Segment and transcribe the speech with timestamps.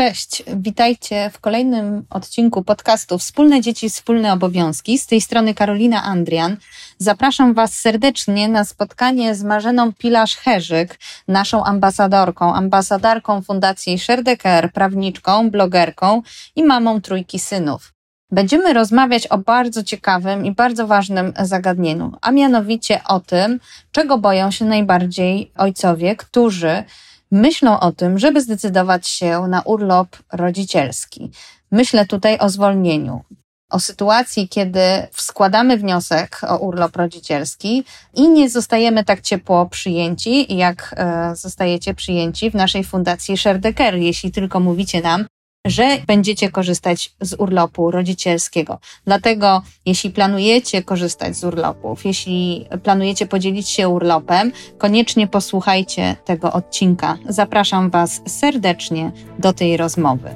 [0.00, 4.98] Cześć, witajcie w kolejnym odcinku podcastu Wspólne Dzieci, Wspólne Obowiązki.
[4.98, 6.56] Z tej strony Karolina Andrian.
[6.98, 16.22] Zapraszam Was serdecznie na spotkanie z Marzeną Pilarz-Herzyk, naszą ambasadorką, ambasadorką Fundacji Sherdecker, prawniczką, blogerką
[16.56, 17.92] i mamą trójki synów.
[18.30, 23.60] Będziemy rozmawiać o bardzo ciekawym i bardzo ważnym zagadnieniu, a mianowicie o tym,
[23.92, 26.84] czego boją się najbardziej ojcowie, którzy
[27.30, 31.30] myślą o tym, żeby zdecydować się na urlop rodzicielski.
[31.70, 33.24] Myślę tutaj o zwolnieniu.
[33.70, 34.80] O sytuacji, kiedy
[35.16, 42.50] składamy wniosek o urlop rodzicielski i nie zostajemy tak ciepło przyjęci, jak e, zostajecie przyjęci
[42.50, 43.60] w naszej fundacji Share
[43.94, 45.26] jeśli tylko mówicie nam,
[45.66, 48.78] że będziecie korzystać z urlopu rodzicielskiego.
[49.04, 57.18] Dlatego, jeśli planujecie korzystać z urlopów, jeśli planujecie podzielić się urlopem, koniecznie posłuchajcie tego odcinka.
[57.28, 60.30] Zapraszam Was serdecznie do tej rozmowy.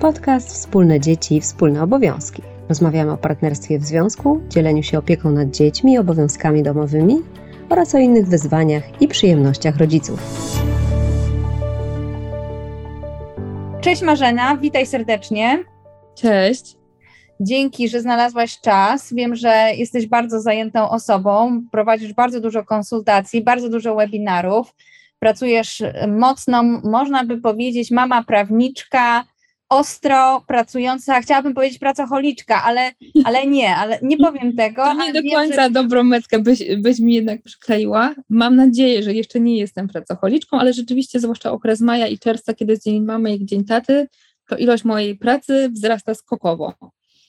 [0.00, 2.42] Podcast Wspólne Dzieci i Wspólne Obowiązki.
[2.68, 7.16] Rozmawiamy o partnerstwie w związku, dzieleniu się opieką nad dziećmi obowiązkami domowymi
[7.70, 10.20] oraz o innych wyzwaniach i przyjemnościach rodziców.
[13.80, 15.64] Cześć Marzena, witaj serdecznie.
[16.14, 16.76] Cześć.
[17.40, 19.14] Dzięki, że znalazłaś czas.
[19.14, 24.74] Wiem, że jesteś bardzo zajętą osobą, prowadzisz bardzo dużo konsultacji, bardzo dużo webinarów.
[25.18, 29.24] Pracujesz mocno, można by powiedzieć, mama prawniczka,
[29.68, 32.92] ostro pracująca, chciałabym powiedzieć pracocholiczka, ale,
[33.24, 34.84] ale nie, ale nie powiem tego.
[34.84, 35.70] To nie do wiem, końca że...
[35.70, 38.14] dobrą metkę byś, byś mi jednak przykleiła.
[38.28, 42.72] Mam nadzieję, że jeszcze nie jestem pracocholiczką, ale rzeczywiście zwłaszcza okres maja i czerwca, kiedy
[42.72, 44.08] jest dzień mamy i dzień taty,
[44.48, 46.74] to ilość mojej pracy wzrasta skokowo.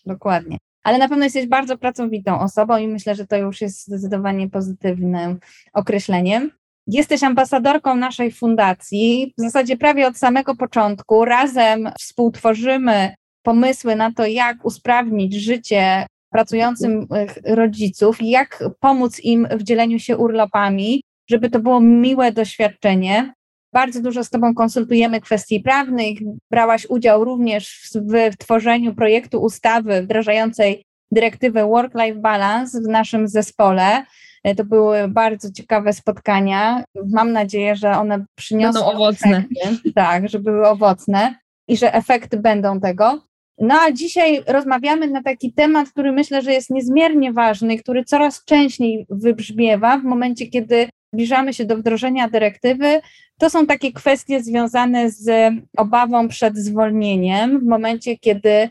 [0.05, 0.57] Dokładnie.
[0.83, 5.39] Ale na pewno jesteś bardzo pracowitą osobą i myślę, że to już jest zdecydowanie pozytywnym
[5.73, 6.51] określeniem.
[6.91, 9.33] Jesteś ambasadorką naszej fundacji.
[9.37, 17.07] W zasadzie prawie od samego początku razem współtworzymy pomysły na to, jak usprawnić życie pracującym
[17.45, 23.33] rodziców, jak pomóc im w dzieleniu się urlopami, żeby to było miłe doświadczenie.
[23.73, 26.17] Bardzo dużo z Tobą konsultujemy kwestii prawnych.
[26.51, 34.05] Brałaś udział również w, w tworzeniu projektu ustawy wdrażającej dyrektywę Work-Life Balance w naszym zespole.
[34.43, 36.83] E, to były bardzo ciekawe spotkania.
[37.09, 38.79] Mam nadzieję, że one przyniosą.
[38.79, 39.43] Będą owocne.
[39.61, 41.35] Efekty, tak, że były owocne
[41.67, 43.21] i że efekty będą tego.
[43.57, 48.45] No a dzisiaj rozmawiamy na taki temat, który myślę, że jest niezmiernie ważny, który coraz
[48.45, 53.01] częściej wybrzmiewa w momencie, kiedy zbliżamy się do wdrożenia dyrektywy.
[53.39, 58.69] To są takie kwestie związane z obawą przed zwolnieniem, w momencie, kiedy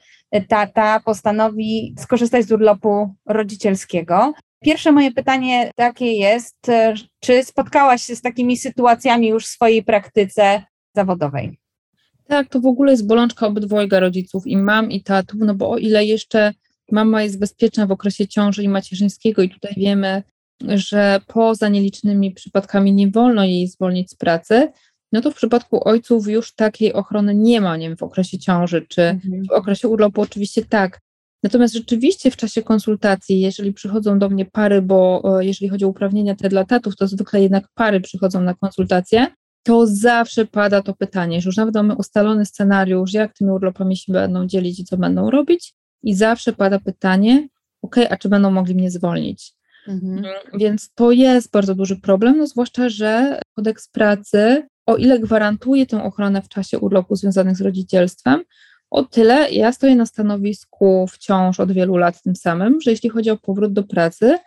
[0.49, 4.33] tata postanowi skorzystać z urlopu rodzicielskiego.
[4.61, 9.83] Pierwsze moje pytanie takie jest, e, czy spotkałaś się z takimi sytuacjami już w swojej
[9.83, 10.63] praktyce
[10.95, 11.59] zawodowej?
[12.27, 15.79] Tak, to w ogóle jest bolączka obydwojga rodziców, i mam, i tatów, no bo o
[15.79, 16.53] ile jeszcze
[16.93, 20.23] mama jest bezpieczna w okresie ciąży i macierzyńskiego i tutaj wiemy,
[20.63, 24.73] że poza nielicznymi przypadkami nie wolno jej zwolnić z pracy,
[25.13, 28.87] no to w przypadku ojców już takiej ochrony nie ma, nie wiem, w okresie ciąży
[28.89, 29.45] czy mhm.
[29.45, 31.01] w okresie urlopu oczywiście tak,
[31.43, 35.89] Natomiast rzeczywiście w czasie konsultacji, jeżeli przychodzą do mnie pary, bo e, jeżeli chodzi o
[35.89, 39.27] uprawnienia te dla tatów, to zwykle jednak pary przychodzą na konsultacje,
[39.63, 44.13] to zawsze pada to pytanie, że już nawet mamy ustalony scenariusz, jak tymi urlopami się
[44.13, 47.49] będą dzielić i co będą robić, i zawsze pada pytanie,
[47.83, 49.53] ok, a czy będą mogli mnie zwolnić?
[49.89, 50.19] Mhm.
[50.19, 55.87] Mm, więc to jest bardzo duży problem, no zwłaszcza, że kodeks pracy, o ile gwarantuje
[55.87, 58.43] tę ochronę w czasie urlopu związanych z rodzicielstwem,
[58.91, 63.31] o tyle ja stoję na stanowisku wciąż od wielu lat tym samym, że jeśli chodzi
[63.31, 64.39] o powrót do pracy,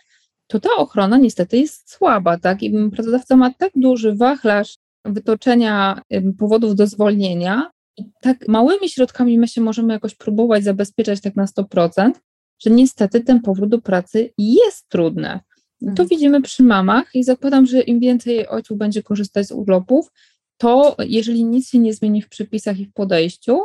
[0.48, 2.64] to ta ochrona niestety jest słaba, tak?
[2.64, 6.02] I pracodawca ma tak duży wachlarz wytoczenia
[6.38, 11.46] powodów do zwolnienia i tak małymi środkami my się możemy jakoś próbować zabezpieczać tak na
[11.46, 12.12] 100%,
[12.60, 15.40] że niestety ten powrót do pracy jest trudny.
[15.82, 16.10] To mhm.
[16.10, 20.12] widzimy przy mamach i zakładam, że im więcej ojców będzie korzystać z urlopów,
[20.58, 23.60] to jeżeli nic się nie zmieni w przepisach i w podejściu,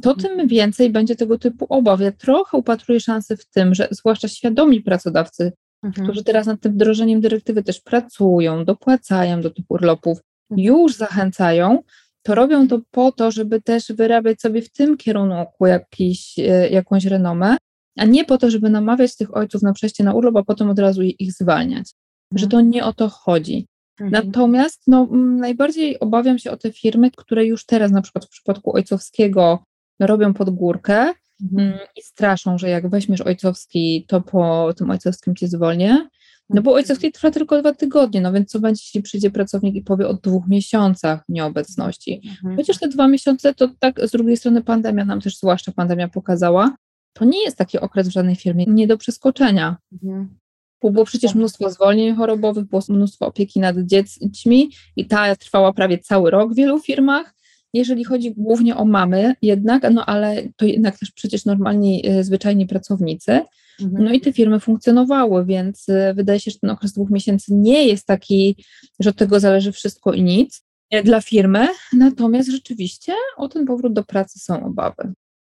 [0.00, 2.00] to tym więcej będzie tego typu obaw.
[2.00, 5.52] Ja trochę upatruję szansy w tym, że zwłaszcza świadomi pracodawcy,
[5.84, 6.06] mhm.
[6.06, 10.18] którzy teraz nad tym wdrożeniem dyrektywy też pracują, dopłacają do tych urlopów,
[10.56, 11.82] już zachęcają,
[12.22, 17.04] to robią to po to, żeby też wyrabiać sobie w tym kierunku jakiś, e, jakąś
[17.04, 17.56] renomę,
[17.98, 20.78] a nie po to, żeby namawiać tych ojców na przejście na urlop, a potem od
[20.78, 21.92] razu ich zwalniać.
[22.32, 22.38] Mhm.
[22.38, 23.66] Że to nie o to chodzi.
[24.00, 24.26] Mhm.
[24.26, 28.76] Natomiast no, najbardziej obawiam się o te firmy, które już teraz, na przykład w przypadku
[28.76, 29.64] ojcowskiego,
[30.06, 31.12] robią pod górkę
[31.42, 31.68] mhm.
[31.68, 36.08] Mm, i straszą, że jak weźmiesz ojcowski, to po tym ojcowskim cię zwolnię.
[36.54, 39.82] No bo ojcowskie trwa tylko dwa tygodnie, no więc co będzie, jeśli przyjdzie pracownik i
[39.82, 42.20] powie o dwóch miesiącach nieobecności?
[42.28, 42.56] Mhm.
[42.56, 46.76] Chociaż te dwa miesiące to tak z drugiej strony pandemia nam też, zwłaszcza pandemia pokazała,
[47.12, 49.76] to nie jest taki okres w żadnej firmie nie do przeskoczenia.
[49.92, 50.38] Mhm.
[50.82, 55.98] Bo było przecież mnóstwo zwolnień chorobowych, było mnóstwo opieki nad dziećmi i ta trwała prawie
[55.98, 57.34] cały rok w wielu firmach.
[57.74, 62.66] Jeżeli chodzi głównie o mamy jednak, no ale to jednak też przecież normalni, e, zwyczajni
[62.66, 63.40] pracownicy.
[63.80, 64.04] Mhm.
[64.04, 67.86] No i te firmy funkcjonowały, więc e, wydaje się, że ten okres dwóch miesięcy nie
[67.86, 68.64] jest taki,
[69.00, 73.92] że od tego zależy wszystko i nic e, dla firmy, natomiast rzeczywiście o ten powrót
[73.92, 75.12] do pracy są obawy.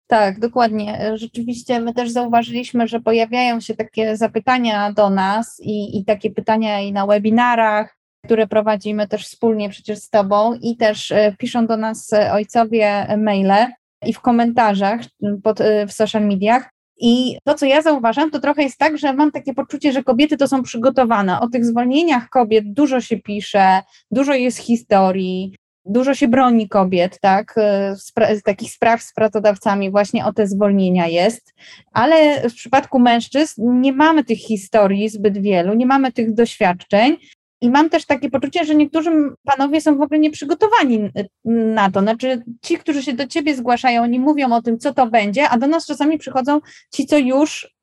[0.06, 1.12] Tak, dokładnie.
[1.14, 6.80] Rzeczywiście my też zauważyliśmy, że pojawiają się takie zapytania do nas i, i takie pytania
[6.80, 11.76] i na webinarach, które prowadzimy też wspólnie przecież z Tobą i też e, piszą do
[11.76, 13.66] nas ojcowie maile
[14.06, 15.00] i w komentarzach
[15.42, 16.70] pod, w social mediach.
[17.00, 20.36] I to, co ja zauważam, to trochę jest tak, że mam takie poczucie, że kobiety
[20.36, 21.40] to są przygotowane.
[21.40, 25.54] O tych zwolnieniach kobiet dużo się pisze, dużo jest historii,
[25.84, 27.96] dużo się broni kobiet, tak, e,
[28.36, 31.54] z takich spraw z pracodawcami właśnie o te zwolnienia jest,
[31.92, 37.16] ale w przypadku mężczyzn nie mamy tych historii zbyt wielu, nie mamy tych doświadczeń
[37.60, 39.10] i mam też takie poczucie, że niektórzy
[39.44, 41.10] panowie są w ogóle nieprzygotowani
[41.44, 42.00] na to.
[42.00, 45.58] Znaczy, ci, którzy się do ciebie zgłaszają, oni mówią o tym, co to będzie, a
[45.58, 46.60] do nas czasami przychodzą
[46.92, 47.74] ci, co już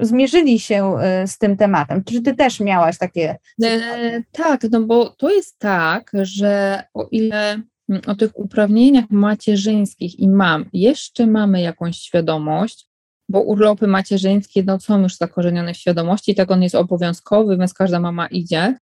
[0.00, 2.04] zmierzyli się e, z tym tematem.
[2.04, 3.36] Czy ty też miałaś takie?
[3.62, 7.62] E, tak, no bo to jest tak, że o ile
[8.06, 12.88] o tych uprawnieniach macierzyńskich i mam jeszcze mamy jakąś świadomość,
[13.28, 18.00] bo urlopy macierzyńskie no, są już zakorzenione w świadomości, tak on jest obowiązkowy, więc każda
[18.00, 18.76] mama idzie.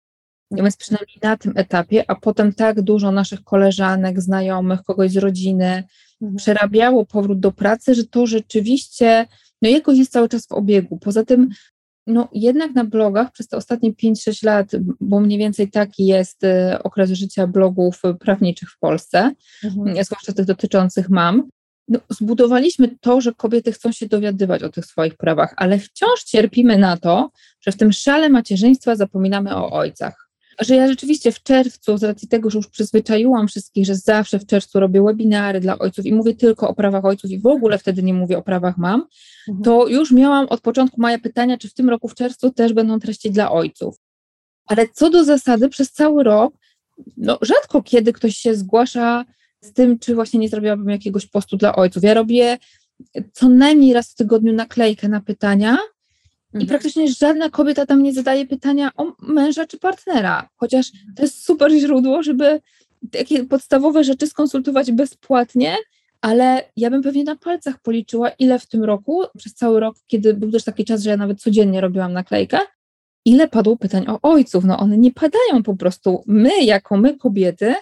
[0.61, 5.83] Więc przynajmniej na tym etapie, a potem tak dużo naszych koleżanek, znajomych, kogoś z rodziny
[6.21, 6.35] mhm.
[6.35, 9.27] przerabiało powrót do pracy, że to rzeczywiście
[9.61, 10.97] no jakoś jest cały czas w obiegu.
[10.97, 11.49] Poza tym,
[12.07, 14.71] no jednak na blogach przez te ostatnie 5-6 lat,
[15.01, 19.31] bo mniej więcej taki jest y, okres życia blogów prawniczych w Polsce,
[19.63, 20.05] mhm.
[20.05, 21.49] zwłaszcza tych dotyczących mam,
[21.87, 26.77] no, zbudowaliśmy to, że kobiety chcą się dowiadywać o tych swoich prawach, ale wciąż cierpimy
[26.77, 30.22] na to, że w tym szale macierzyństwa zapominamy o ojcach
[30.61, 34.45] że ja rzeczywiście w czerwcu, z racji tego, że już przyzwyczaiłam wszystkich, że zawsze w
[34.45, 38.03] czerwcu robię webinary dla ojców i mówię tylko o prawach ojców i w ogóle wtedy
[38.03, 39.07] nie mówię o prawach mam,
[39.47, 39.63] mhm.
[39.63, 42.99] to już miałam od początku maja pytania, czy w tym roku w czerwcu też będą
[42.99, 43.95] treści dla ojców.
[44.65, 46.53] Ale co do zasady, przez cały rok,
[47.17, 49.25] no rzadko kiedy ktoś się zgłasza
[49.61, 52.03] z tym, czy właśnie nie zrobiłabym jakiegoś postu dla ojców.
[52.03, 52.57] Ja robię
[53.33, 55.77] co najmniej raz w tygodniu naklejkę na pytania,
[56.53, 56.67] i mhm.
[56.67, 61.71] praktycznie żadna kobieta tam nie zadaje pytania o męża czy partnera, chociaż to jest super
[61.71, 62.61] źródło, żeby
[63.11, 65.75] takie podstawowe rzeczy skonsultować bezpłatnie,
[66.21, 70.33] ale ja bym pewnie na palcach policzyła, ile w tym roku, przez cały rok, kiedy
[70.33, 72.59] był też taki czas, że ja nawet codziennie robiłam naklejkę,
[73.25, 74.63] ile padło pytań o ojców.
[74.63, 76.23] No one nie padają po prostu.
[76.27, 77.75] My, jako my kobiety,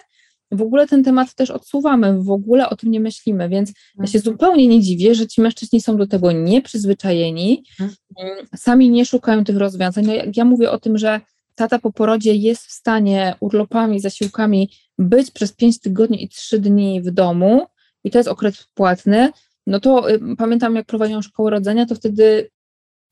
[0.52, 4.18] w ogóle ten temat też odsuwamy, w ogóle o tym nie myślimy, więc ja się
[4.18, 4.24] mhm.
[4.24, 8.46] zupełnie nie dziwię, że ci mężczyźni są do tego nieprzyzwyczajeni, mhm.
[8.56, 10.06] sami nie szukają tych rozwiązań.
[10.06, 11.20] No jak ja mówię o tym, że
[11.54, 17.02] tata po porodzie jest w stanie urlopami, zasiłkami być przez 5 tygodni i 3 dni
[17.02, 17.66] w domu
[18.04, 19.30] i to jest okres płatny,
[19.66, 22.50] no to y, pamiętam jak prowadziłam szkołę rodzenia, to wtedy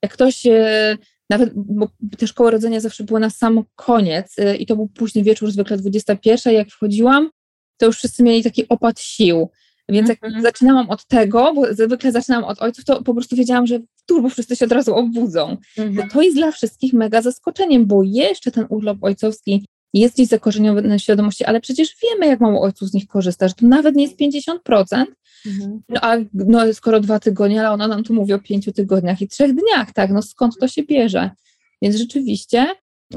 [0.03, 0.99] jak ktoś y,
[1.31, 1.89] nawet, bo
[2.19, 5.77] te szkoły rodzenia zawsze były na sam koniec y, i to był późny wieczór, zwykle
[5.77, 7.31] 21, jak wchodziłam,
[7.77, 9.51] to już wszyscy mieli taki opad sił.
[9.89, 10.43] Więc jak mm -hmm.
[10.43, 14.29] zaczynałam od tego, bo zwykle zaczynałam od ojców, to po prostu wiedziałam, że w turbo
[14.29, 15.57] wszyscy się od razu obudzą.
[15.79, 16.13] Mm -hmm.
[16.13, 20.99] To jest dla wszystkich mega zaskoczeniem, bo jeszcze ten urlop ojcowski jest gdzieś zakorzeniony na
[20.99, 24.17] świadomości, ale przecież wiemy, jak mało ojców z nich korzysta, że to nawet nie jest
[24.17, 25.05] 50%,
[25.47, 25.83] Mhm.
[25.89, 29.29] No a no, skoro dwa tygodnie, ale ona nam tu mówi o pięciu tygodniach i
[29.29, 31.31] trzech dniach, tak, no skąd to się bierze?
[31.83, 32.67] Więc rzeczywiście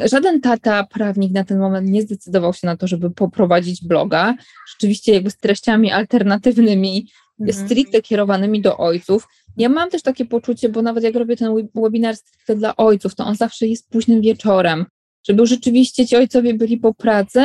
[0.06, 4.36] żaden tata prawnik na ten moment nie zdecydował się na to, żeby poprowadzić bloga,
[4.74, 7.08] rzeczywiście jakby z treściami alternatywnymi,
[7.40, 7.66] mhm.
[7.66, 9.28] stricte kierowanymi do ojców.
[9.58, 13.26] Ja mam też takie poczucie, bo nawet jak robię ten webinar stricte dla ojców, to
[13.26, 14.86] on zawsze jest późnym wieczorem,
[15.28, 17.44] żeby rzeczywiście ci ojcowie byli po pracy,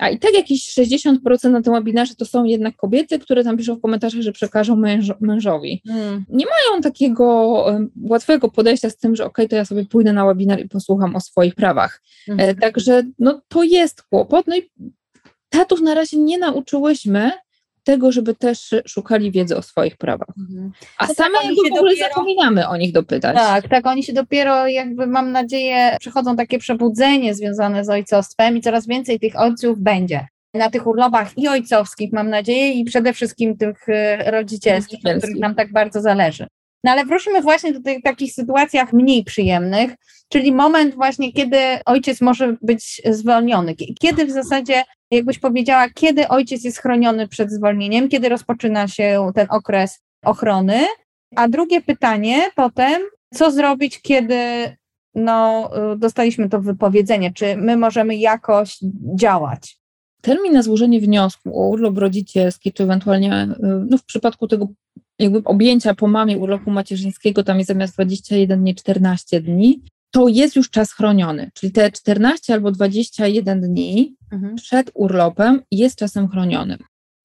[0.00, 3.76] a i tak jakieś 60% na tym webinarze to są jednak kobiety, które tam piszą
[3.76, 5.82] w komentarzach, że przekażą męż, mężowi.
[5.86, 6.24] Hmm.
[6.28, 7.24] Nie mają takiego
[7.66, 10.68] um, łatwego podejścia z tym, że okej, okay, to ja sobie pójdę na webinar i
[10.68, 12.02] posłucham o swoich prawach.
[12.26, 12.48] Hmm.
[12.48, 14.46] E, także no, to jest kłopot.
[14.46, 14.70] No i
[15.48, 17.30] tatów na razie nie nauczyłyśmy
[17.84, 20.34] tego, żeby też szukali wiedzy o swoich prawach.
[20.38, 20.72] Mhm.
[20.98, 22.08] A no same tak, jakby w ogóle dopiero...
[22.08, 23.36] zapominamy o nich dopytać.
[23.36, 28.60] Tak, tak, oni się dopiero jakby mam nadzieję przechodzą takie przebudzenie związane z ojcostwem i
[28.60, 33.56] coraz więcej tych ojców będzie na tych urlopach i ojcowskich, mam nadzieję, i przede wszystkim
[33.56, 36.46] tych e, rodzicielskich, na których nam tak bardzo zależy.
[36.84, 39.90] No ale wróćmy właśnie do tych takich sytuacjach mniej przyjemnych,
[40.28, 43.74] czyli moment właśnie, kiedy ojciec może być zwolniony.
[44.00, 49.46] Kiedy w zasadzie, jakbyś powiedziała, kiedy ojciec jest chroniony przed zwolnieniem, kiedy rozpoczyna się ten
[49.50, 50.80] okres ochrony.
[51.36, 53.02] A drugie pytanie potem,
[53.34, 54.36] co zrobić, kiedy
[55.14, 58.78] no, dostaliśmy to wypowiedzenie, czy my możemy jakoś
[59.14, 59.80] działać?
[60.22, 63.48] Termin na złożenie wniosku o urlop rodzicielski, czy ewentualnie
[63.90, 64.68] no, w przypadku tego
[65.18, 70.56] jakby objęcia po mamie urlopu macierzyńskiego, tam jest zamiast 21 dni 14 dni, to jest
[70.56, 71.50] już czas chroniony.
[71.54, 74.56] Czyli te 14 albo 21 dni mhm.
[74.56, 76.78] przed urlopem jest czasem chronionym.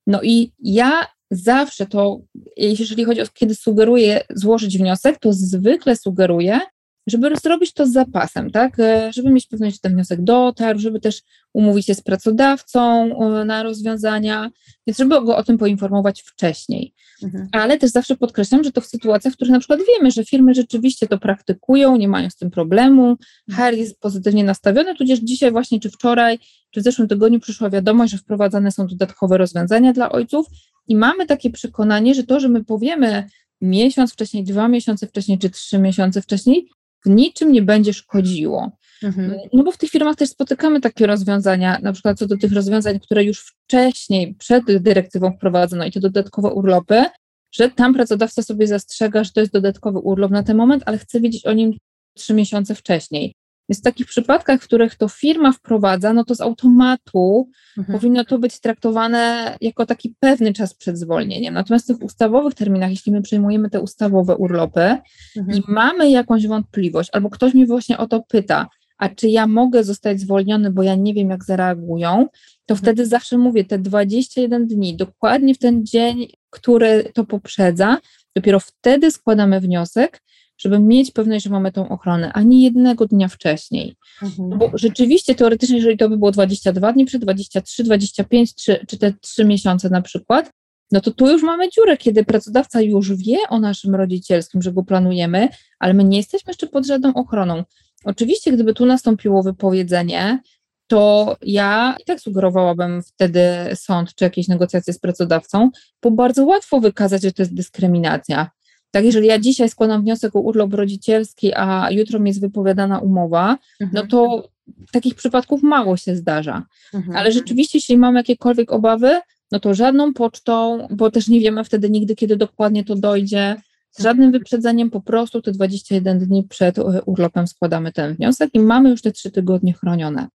[0.08, 2.20] No i ja zawsze to,
[2.58, 6.60] jeżeli chodzi o kiedy sugeruję złożyć wniosek, to zwykle sugeruję,
[7.08, 8.80] żeby zrobić to z zapasem, tak?
[8.80, 11.22] E, żeby mieć pewność, że ten wniosek dotarł, żeby też
[11.54, 13.10] umówić się z pracodawcą
[13.46, 14.52] na rozwiązania,
[14.88, 16.94] więc żeby go o tym poinformować wcześniej.
[17.24, 17.48] Mhm.
[17.52, 20.54] Ale też zawsze podkreślam, że to w sytuacjach, w których na przykład wiemy, że firmy
[20.54, 23.18] rzeczywiście to praktykują, nie mają z tym problemu,
[23.52, 26.40] HR jest pozytywnie nastawiony, tudzież dzisiaj właśnie, czy wczoraj,
[26.72, 30.48] czy w zeszłym tygodniu przyszła wiadomość, że wprowadzane są dodatkowe rozwiązania dla ojców
[30.88, 33.28] i mamy takie przekonanie, że to, że my powiemy
[33.62, 36.70] miesiąc wcześniej, dwa miesiące wcześniej, czy trzy miesiące wcześniej,
[37.06, 38.72] niczym nie będzie szkodziło.
[39.04, 39.40] Mhm.
[39.54, 43.00] No bo w tych firmach też spotykamy takie rozwiązania, na przykład co do tych rozwiązań,
[43.00, 47.06] które już wcześniej, przed dyrektywą wprowadzono i te dodatkowe urlopy,
[47.52, 51.22] że tam pracodawca sobie zastrzega, że to jest dodatkowy urlop na ten moment, ale chce
[51.22, 51.74] wiedzieć o nim
[52.14, 53.34] trzy miesiące wcześniej.
[53.70, 58.00] Więc w takich przypadkach, w których to firma wprowadza, no to z automatu mhm.
[58.00, 61.54] powinno to być traktowane jako taki pewny czas przed zwolnieniem.
[61.54, 64.98] Natomiast w tych ustawowych terminach, jeśli my przejmujemy te ustawowe urlopy
[65.38, 65.58] mhm.
[65.58, 68.68] i mamy jakąś wątpliwość, albo ktoś mnie właśnie o to pyta,
[68.98, 72.28] a czy ja mogę zostać zwolniony, bo ja nie wiem, jak zareagują,
[72.66, 72.78] to mhm.
[72.78, 77.98] wtedy zawsze mówię, te 21 dni, dokładnie w ten dzień, który to poprzedza,
[78.36, 80.22] dopiero wtedy składamy wniosek,
[80.58, 83.96] żeby mieć pewność, że mamy tą ochronę, a nie jednego dnia wcześniej.
[84.22, 84.50] Mhm.
[84.50, 88.98] No bo rzeczywiście, teoretycznie, jeżeli to by było 22 dni przed, 23, 25 czy, czy
[88.98, 90.52] te 3 miesiące na przykład,
[90.92, 94.84] no to tu już mamy dziurę, kiedy pracodawca już wie o naszym rodzicielskim, że go
[94.84, 97.64] planujemy, ale my nie jesteśmy jeszcze pod żadną ochroną.
[98.06, 100.40] Oczywiście, gdyby tu nastąpiło wypowiedzenie,
[100.88, 103.42] to ja i tak sugerowałabym wtedy
[103.76, 105.70] sąd czy jakieś negocjacje z pracodawcą,
[106.04, 108.52] bo bardzo łatwo wykazać, że to jest dyskryminacja.
[108.96, 113.58] Tak, jeżeli ja dzisiaj składam wniosek o urlop rodzicielski, a jutro mi jest wypowiadana umowa,
[113.80, 113.92] no mhm.
[113.94, 114.50] no to
[114.92, 116.64] takich przypadków mało się zdarza.
[116.94, 117.18] Mhm.
[117.18, 119.20] Ale rzeczywiście, jeśli mamy jakiekolwiek obawy,
[119.52, 123.56] no to żadną pocztą, bo też nie wiemy wtedy nigdy, kiedy dokładnie to dojdzie,
[123.92, 128.60] z żadnym wyprzedzeniem, po prostu te 21 dni przed e, urlopem składamy ten wniosek i
[128.60, 130.28] mamy już te trzy tygodnie chronione.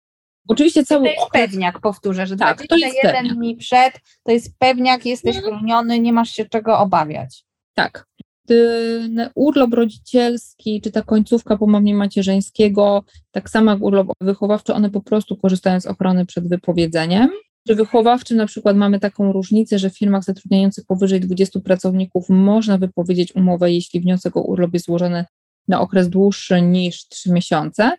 [0.47, 5.35] Oczywiście cały To jest pewniak, powtórzę, że tak, 21 dni przed to jest pewniak, jesteś
[5.35, 5.55] mhm.
[5.55, 7.45] chroniony, nie masz się czego obawiać.
[7.73, 8.09] Tak.
[8.49, 14.89] Ten urlop rodzicielski, czy ta końcówka po mamie macierzyńskiego, tak samo jak urlop wychowawczy, one
[14.89, 17.29] po prostu korzystają z ochrony przed wypowiedzeniem.
[17.65, 22.77] Przy wychowawczym na przykład mamy taką różnicę, że w firmach zatrudniających powyżej 20 pracowników można
[22.77, 25.25] wypowiedzieć umowę, jeśli wniosek o urlop jest złożony
[25.69, 27.97] na okres dłuższy niż 3 miesiące, mhm.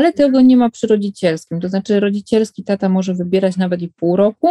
[0.00, 1.60] ale tego nie ma przy rodzicielskim.
[1.60, 4.48] To znaczy, rodzicielski tata może wybierać nawet i pół roku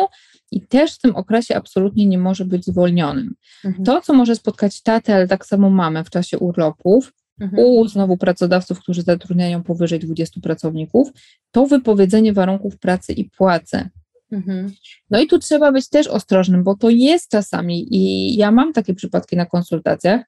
[0.51, 3.35] i też w tym okresie absolutnie nie może być zwolnionym.
[3.65, 3.85] Mhm.
[3.85, 7.63] To, co może spotkać tatę, ale tak samo mamy w czasie urlopów, mhm.
[7.65, 11.11] u znowu pracodawców, którzy zatrudniają powyżej 20 pracowników,
[11.51, 13.89] to wypowiedzenie warunków pracy i płacy.
[14.31, 14.71] Mhm.
[15.09, 18.93] No i tu trzeba być też ostrożnym, bo to jest czasami, i ja mam takie
[18.93, 20.21] przypadki na konsultacjach,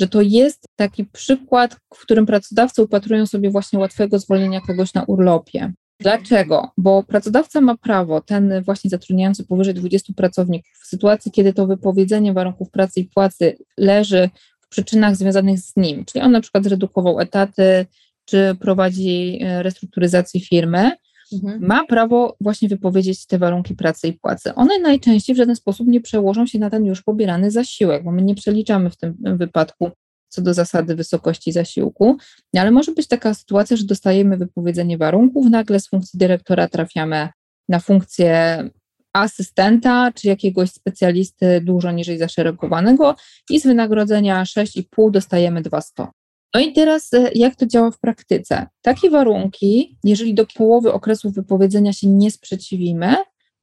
[0.00, 5.04] że to jest taki przykład, w którym pracodawcy upatrują sobie właśnie łatwego zwolnienia kogoś na
[5.04, 5.72] urlopie.
[6.00, 6.70] Dlaczego?
[6.76, 12.32] Bo pracodawca ma prawo, ten właśnie zatrudniający powyżej 20 pracowników, w sytuacji, kiedy to wypowiedzenie
[12.32, 17.20] warunków pracy i płacy leży w przyczynach związanych z nim, czyli on na przykład zredukował
[17.20, 17.86] etaty,
[18.24, 20.90] czy prowadzi e, restrukturyzację firmy,
[21.32, 21.66] mhm.
[21.66, 24.54] ma prawo właśnie wypowiedzieć te warunki pracy i płacy.
[24.54, 28.22] One najczęściej w żaden sposób nie przełożą się na ten już pobierany zasiłek, bo my
[28.22, 29.90] nie przeliczamy w tym wypadku
[30.28, 32.16] co do zasady wysokości zasiłku,
[32.56, 37.28] ale może być taka sytuacja, że dostajemy wypowiedzenie warunków, nagle z funkcji dyrektora trafiamy
[37.68, 38.64] na funkcję
[39.12, 43.16] asystenta czy jakiegoś specjalisty dużo niżej zaszeregowanego
[43.50, 46.06] i z wynagrodzenia 6,5 dostajemy 200.
[46.54, 48.66] No i teraz e, jak to działa w praktyce?
[48.82, 53.16] Takie warunki, jeżeli do połowy okresu wypowiedzenia się nie sprzeciwimy,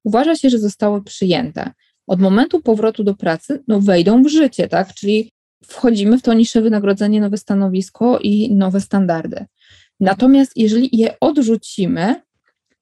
[0.04, 1.72] uważa się, że zostały przyjęte.
[2.08, 4.94] Od momentu powrotu do pracy no, wejdą w życie, tak?
[4.94, 5.32] Czyli
[5.64, 9.46] wchodzimy w to niższe wynagrodzenie, nowe stanowisko i nowe standardy.
[10.00, 12.22] Natomiast jeżeli je odrzucimy,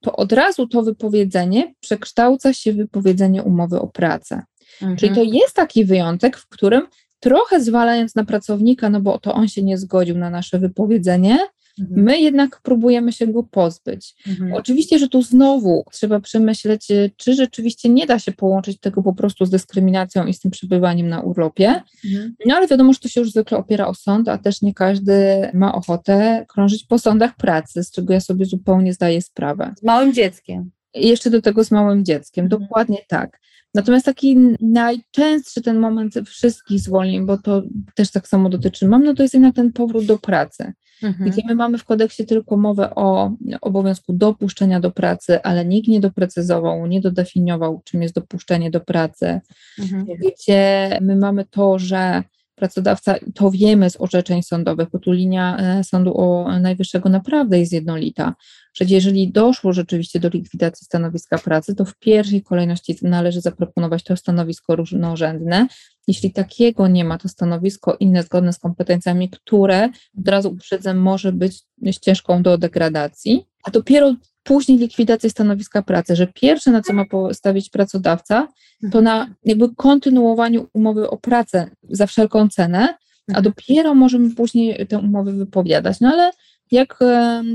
[0.00, 4.42] to od razu to wypowiedzenie przekształca się w wypowiedzenie umowy o pracę.
[4.82, 4.96] Mhm.
[4.96, 6.86] Czyli to jest taki wyjątek, w którym
[7.24, 11.38] trochę zwalając na pracownika, no bo to on się nie zgodził na nasze wypowiedzenie,
[11.80, 12.04] Mhm.
[12.04, 14.14] My jednak próbujemy się go pozbyć.
[14.26, 14.52] Mhm.
[14.52, 19.14] Oczywiście, że tu znowu trzeba przemyśleć, y, czy rzeczywiście nie da się połączyć tego po
[19.14, 21.82] prostu z dyskryminacją i z tym przebywaniem na urlopie.
[22.04, 22.34] Mhm.
[22.46, 25.14] No ale wiadomo, że to się już zwykle opiera o sąd, a też nie każdy
[25.54, 29.74] ma ochotę krążyć po sądach pracy, z czego ja sobie zupełnie zdaję sprawę.
[29.78, 30.70] Z małym dzieckiem.
[30.94, 32.62] I jeszcze do tego z małym dzieckiem, mhm.
[32.62, 33.40] dokładnie tak.
[33.74, 37.62] Natomiast taki najczęstszy ten moment wszystkich zwolnień, bo to
[37.94, 40.72] też tak samo dotyczy mam, no to jest jednak ten powrót do pracy.
[41.02, 41.30] Mhm.
[41.30, 46.00] Gdzie my mamy w kodeksie tylko mowę o obowiązku dopuszczenia do pracy, ale nikt nie
[46.00, 49.40] doprecyzował, nie dodefiniował, czym jest dopuszczenie do pracy.
[49.78, 50.06] Mhm.
[50.06, 52.22] Gdzie my mamy to, że
[52.54, 57.72] pracodawca, to wiemy z orzeczeń sądowych, bo tu linia e, Sądu o Najwyższego naprawdę jest
[57.72, 58.34] jednolita,
[58.74, 64.16] że jeżeli doszło rzeczywiście do likwidacji stanowiska pracy, to w pierwszej kolejności należy zaproponować to
[64.16, 65.66] stanowisko różnorzędne.
[66.08, 69.88] Jeśli takiego nie ma, to stanowisko inne zgodne z kompetencjami, które
[70.18, 76.26] od razu uprzedzę, może być ścieżką do degradacji, a dopiero później likwidacja stanowiska pracy, że
[76.26, 78.48] pierwsze, na co ma postawić pracodawca,
[78.92, 82.88] to na jakby kontynuowaniu umowy o pracę za wszelką cenę,
[83.28, 83.44] a mhm.
[83.44, 86.00] dopiero możemy później te umowy wypowiadać.
[86.00, 86.32] No ale
[86.70, 86.98] jak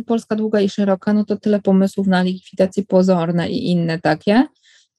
[0.06, 4.48] Polska długa i szeroka, no to tyle pomysłów na likwidacje pozorne i inne takie,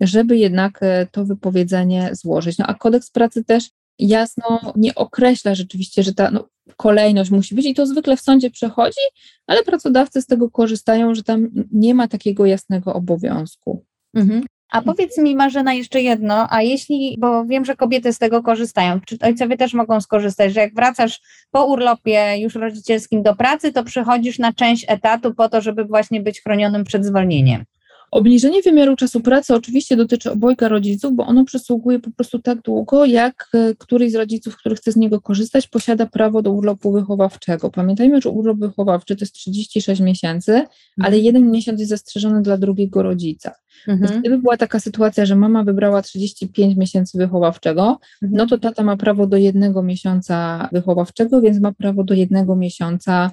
[0.00, 2.59] żeby jednak e, to wypowiedzenie złożyć.
[2.59, 7.67] No a kodeks pracy też jasno nie określa rzeczywiście, że ta no, kolejność musi być
[7.67, 9.00] i to zwykle w sądzie przechodzi,
[9.47, 13.85] ale pracodawcy z tego korzystają, że tam nie ma takiego jasnego obowiązku.
[14.14, 14.43] Mhm.
[14.71, 19.00] A powiedz mi, Marzena, jeszcze jedno, a jeśli, bo wiem, że kobiety z tego korzystają,
[19.00, 23.85] czy ojcowie też mogą skorzystać, że jak wracasz po urlopie już rodzicielskim do pracy, to
[23.85, 27.65] przychodzisz na część etatu po to, żeby właśnie być chronionym przed zwolnieniem?
[28.11, 33.05] Obniżenie wymiaru czasu pracy oczywiście dotyczy obojga rodziców, bo ono przysługuje po prostu tak długo,
[33.05, 37.71] jak e, któryś z rodziców, który chce z niego korzystać, posiada prawo do urlopu wychowawczego.
[37.71, 40.69] Pamiętajmy, że urlop wychowawczy to jest 36 miesięcy, mhm.
[40.99, 43.55] ale jeden miesiąc jest zastrzeżony dla drugiego rodzica.
[43.88, 44.21] Mhm.
[44.21, 48.38] Gdyby była taka sytuacja, że mama wybrała 35 miesięcy wychowawczego, mhm.
[48.38, 53.30] no to tata ma prawo do jednego miesiąca wychowawczego, więc ma prawo do jednego miesiąca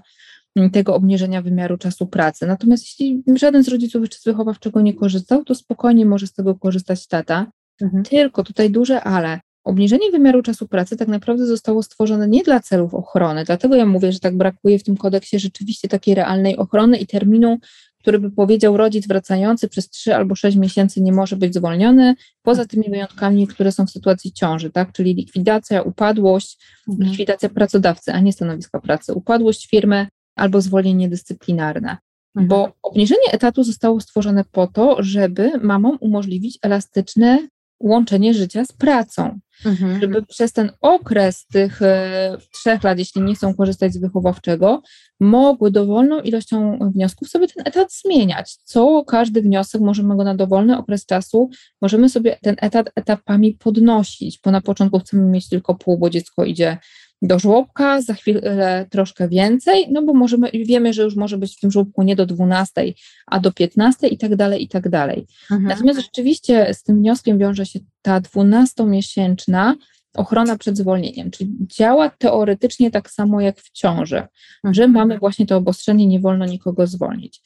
[0.72, 2.48] tego obniżenia wymiaru czasu pracy.
[2.48, 6.56] Natomiast jeśli żaden z rodziców jeszcze z wychowawczego nie korzystał, to spokojnie może z tego
[6.56, 7.52] korzystać tata.
[7.82, 8.04] Mhm.
[8.04, 9.40] Tylko tutaj duże ale.
[9.64, 14.12] Obniżenie wymiaru czasu pracy tak naprawdę zostało stworzone nie dla celów ochrony, dlatego ja mówię,
[14.12, 17.58] że tak brakuje w tym kodeksie rzeczywiście takiej realnej ochrony i terminu,
[18.00, 22.66] który by powiedział, rodzic wracający przez 3 albo 6 miesięcy nie może być zwolniony, poza
[22.66, 24.92] tymi wyjątkami, które są w sytuacji ciąży, tak?
[24.92, 27.10] czyli likwidacja, upadłość, mhm.
[27.10, 31.98] likwidacja pracodawcy, a nie stanowiska pracy, upadłość firmy, albo zwolnienie dyscyplinarne.
[32.36, 32.48] Mhm.
[32.48, 37.48] Bo obniżenie etatu zostało stworzone po to, żeby mamom umożliwić elastyczne
[37.80, 39.40] łączenie życia z pracą.
[39.66, 40.02] Mhm.
[40.02, 44.82] Żeby przez ten okres tych e, trzech lat, jeśli nie chcą korzystać z wychowawczego,
[45.20, 48.56] mogły dowolną ilością wniosków sobie ten etat zmieniać.
[48.64, 51.50] Co każdy wniosek możemy go na dowolny okres czasu,
[51.82, 56.46] możemy sobie ten etat etapami podnosić, bo na początku chcemy mieć tylko pół, bo dziecko
[56.46, 56.78] idzie
[57.22, 61.60] do żłobka, za chwilę troszkę więcej, no bo możemy, wiemy, że już może być w
[61.60, 62.94] tym żłobku nie do 12,
[63.28, 65.28] a do 15 i tak dalej, i tak dalej.
[65.52, 65.64] Mhm.
[65.64, 69.74] Natomiast rzeczywiście z tym wnioskiem wiąże się ta 12-miesięczna
[70.16, 74.74] ochrona przed zwolnieniem, czyli działa teoretycznie tak samo jak w ciąży, mhm.
[74.74, 77.42] że mamy właśnie to obostrzenie, nie wolno nikogo zwolnić.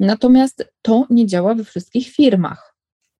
[0.00, 2.73] Natomiast to nie działa we wszystkich firmach.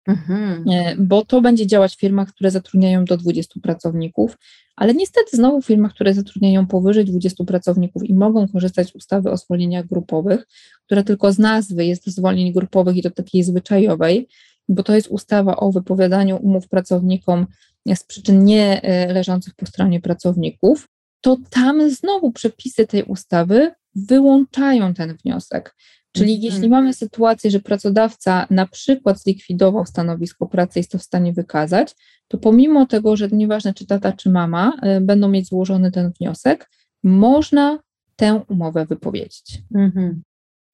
[0.08, 0.64] Mhm.
[0.98, 4.38] Bo to będzie działać w firmach, które zatrudniają do 20 pracowników,
[4.76, 9.30] ale niestety znowu w firmach, które zatrudniają powyżej 20 pracowników i mogą korzystać z ustawy
[9.30, 10.46] o zwolnieniach grupowych,
[10.86, 14.28] która tylko z nazwy jest zwolnień grupowych i to takiej zwyczajowej,
[14.68, 17.46] bo to jest ustawa o wypowiadaniu umów pracownikom
[17.94, 20.88] z przyczyn nie e, leżących po stronie pracowników,
[21.20, 25.76] to tam znowu przepisy tej ustawy wyłączają ten wniosek.
[26.16, 26.52] Czyli mhm.
[26.52, 31.94] jeśli mamy sytuację, że pracodawca na przykład zlikwidował stanowisko pracy, jest to w stanie wykazać,
[32.28, 36.70] to pomimo tego, że nieważne czy tata, czy mama y, będą mieć złożony ten wniosek,
[37.02, 37.78] można
[38.16, 39.62] tę umowę wypowiedzieć.
[39.74, 40.22] Mhm.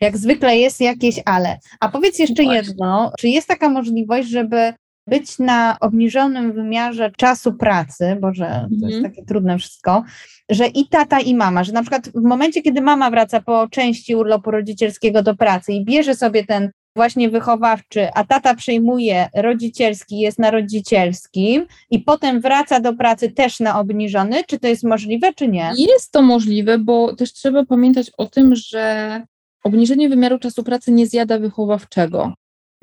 [0.01, 1.59] Jak zwykle jest jakieś ale.
[1.81, 2.57] A powiedz jeszcze Właśnie.
[2.57, 4.73] jedno, czy jest taka możliwość, żeby
[5.11, 9.03] być na obniżonym wymiarze czasu pracy, bo że to jest mhm.
[9.03, 10.05] takie trudne wszystko,
[10.49, 14.15] że i tata, i mama, że na przykład w momencie, kiedy mama wraca po części
[14.15, 20.39] urlopu rodzicielskiego do pracy i bierze sobie ten właśnie wychowawczy, a tata przyjmuje rodzicielski, jest
[20.39, 25.49] na rodzicielskim i potem wraca do pracy też na obniżony, czy to jest możliwe, czy
[25.49, 25.73] nie?
[25.77, 29.23] Jest to możliwe, bo też trzeba pamiętać o tym, że
[29.65, 32.33] obniżenie wymiaru czasu pracy nie zjada wychowawczego.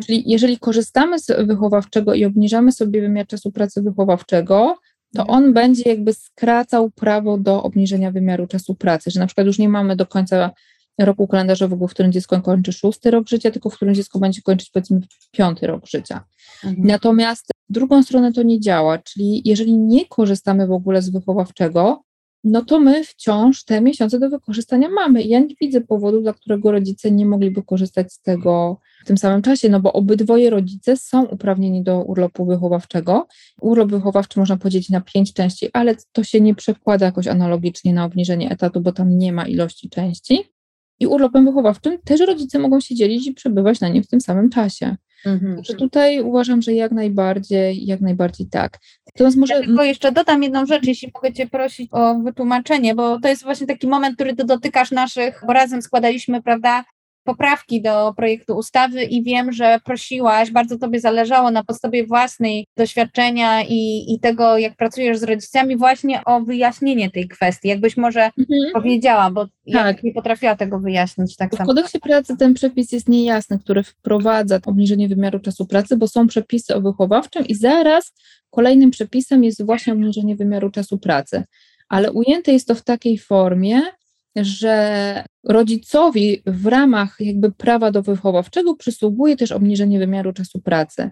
[0.05, 4.75] Czyli jeżeli korzystamy z wychowawczego i obniżamy sobie wymiar czasu pracy wychowawczego,
[5.15, 5.29] to mhm.
[5.29, 9.69] on będzie jakby skracał prawo do obniżenia wymiaru czasu pracy, że na przykład już nie
[9.69, 10.51] mamy do końca
[10.99, 14.69] roku kalendarzowego, w którym dziecko kończy szósty rok życia, tylko w którym dziecko będzie kończyć
[14.69, 14.99] powiedzmy
[15.31, 16.23] piąty rok życia.
[16.63, 16.87] Mhm.
[16.87, 22.03] Natomiast w drugą stronę to nie działa, czyli jeżeli nie korzystamy w ogóle z wychowawczego,
[22.51, 25.23] no to my wciąż te miesiące do wykorzystania mamy.
[25.23, 29.41] Ja nie widzę powodu, dla którego rodzice nie mogliby korzystać z tego w tym samym
[29.41, 33.27] czasie, no bo obydwoje rodzice są uprawnieni do urlopu wychowawczego.
[33.61, 38.05] Urlop wychowawczy można podzielić na pięć części, ale to się nie przekłada jakoś analogicznie na
[38.05, 40.43] obniżenie etatu, bo tam nie ma ilości części.
[40.99, 44.49] I urlopem wychowawczym też rodzice mogą się dzielić i przebywać na nim w tym samym
[44.49, 44.95] czasie.
[45.25, 45.55] Mhm.
[45.55, 48.77] Także tutaj uważam, że jak najbardziej, jak najbardziej tak.
[49.05, 49.53] Natomiast może...
[49.53, 53.43] Ja tylko jeszcze dodam jedną rzecz, jeśli mogę Cię prosić o wytłumaczenie, bo to jest
[53.43, 56.83] właśnie taki moment, który Ty dotykasz naszych, bo razem składaliśmy, prawda,
[57.27, 63.63] poprawki do projektu ustawy i wiem, że prosiłaś, bardzo Tobie zależało na podstawie własnej doświadczenia
[63.63, 67.67] i, i tego, jak pracujesz z rodzicami, właśnie o wyjaśnienie tej kwestii.
[67.67, 68.73] Jakbyś może mhm.
[68.73, 69.53] powiedziała, bo tak.
[69.65, 71.63] ja nie potrafiła tego wyjaśnić tak samo.
[71.63, 76.27] W kodeksie pracy ten przepis jest niejasny, który wprowadza obniżenie wymiaru czasu pracy, bo są
[76.27, 78.13] przepisy o wychowawczym i zaraz
[78.49, 81.43] kolejnym przepisem jest właśnie obniżenie wymiaru czasu pracy.
[81.89, 83.81] Ale ujęte jest to w takiej formie,
[84.45, 91.09] że rodzicowi w ramach jakby prawa do wychowawczego przysługuje też obniżenie wymiaru czasu pracy.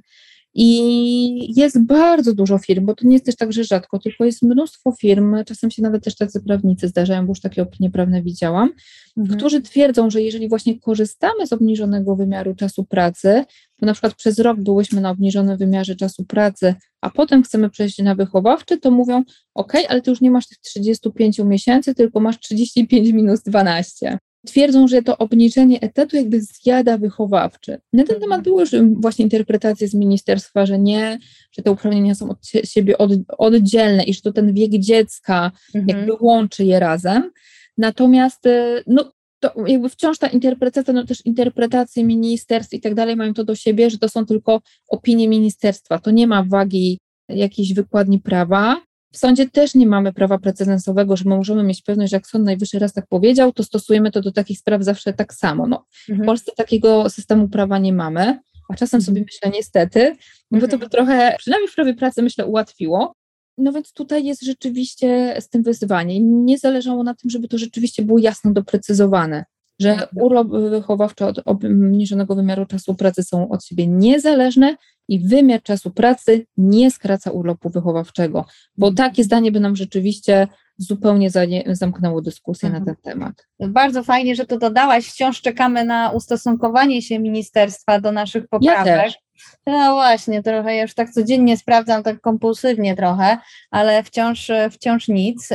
[0.58, 4.42] I jest bardzo dużo firm, bo to nie jest też tak, że rzadko, tylko jest
[4.42, 8.72] mnóstwo firm, czasem się nawet też tacy prawnicy zdarzają, bo już takie opinie prawne widziałam,
[9.18, 9.38] mhm.
[9.38, 13.46] którzy twierdzą, że jeżeli właśnie korzystamy z obniżonego wymiaru czasu pracy,
[13.80, 18.00] bo na przykład przez rok byłyśmy na obniżonym wymiarze czasu pracy, a potem chcemy przejść
[18.00, 22.40] na wychowawczy, to mówią, ok, ale ty już nie masz tych 35 miesięcy, tylko masz
[22.40, 27.78] 35 minus 12 twierdzą, że to obniżenie etatu jakby zjada wychowawczy.
[27.94, 31.20] Na ten temat były już właśnie interpretacje z ministerstwa, że nie,
[31.52, 35.98] że te uprawnienia są od siebie od, oddzielne i że to ten wiek dziecka mhm.
[35.98, 37.32] jakby łączy je razem.
[37.78, 43.16] Natomiast y, no, to jakby wciąż ta interpretacja, no też interpretacje ministerstw i tak dalej
[43.16, 46.00] mają to do siebie, że to są tylko opinie ministerstwa.
[46.00, 48.82] To nie ma wagi jakiejś wykładni prawa.
[49.16, 52.46] W sądzie też nie mamy prawa precedensowego, że my możemy mieć pewność, że jak Sąd
[52.46, 55.68] Najwyższy raz tak powiedział, to stosujemy to do takich spraw zawsze tak samo.
[55.68, 56.24] No, mhm.
[56.24, 59.26] W Polsce takiego systemu prawa nie mamy, a czasem sobie mhm.
[59.26, 60.16] myślę niestety,
[60.52, 60.80] bo to mhm.
[60.80, 63.16] by trochę, przynajmniej w prawie pracy myślę, ułatwiło.
[63.58, 66.20] No więc tutaj jest rzeczywiście z tym wyzwanie.
[66.22, 69.46] Nie zależało na tym, żeby to rzeczywiście było jasno doprecyzowane
[69.80, 70.10] że mhm.
[70.22, 74.76] urlop wychowawczy od obniżonego wymiaru czasu pracy są od siebie niezależne
[75.08, 78.46] i wymiar czasu pracy nie skraca urlopu wychowawczego,
[78.78, 79.10] bo mhm.
[79.10, 81.30] takie zdanie by nam rzeczywiście zupełnie
[81.68, 82.86] zamknęło dyskusję mhm.
[82.86, 83.48] na ten temat.
[83.60, 85.08] Bardzo fajnie, że to dodałaś.
[85.08, 88.88] Wciąż czekamy na ustosunkowanie się ministerstwa do naszych poprawek.
[88.88, 89.25] Ja też.
[89.68, 93.38] No właśnie, trochę już tak codziennie sprawdzam, tak kompulsywnie trochę,
[93.72, 95.50] ale wciąż, wciąż nic.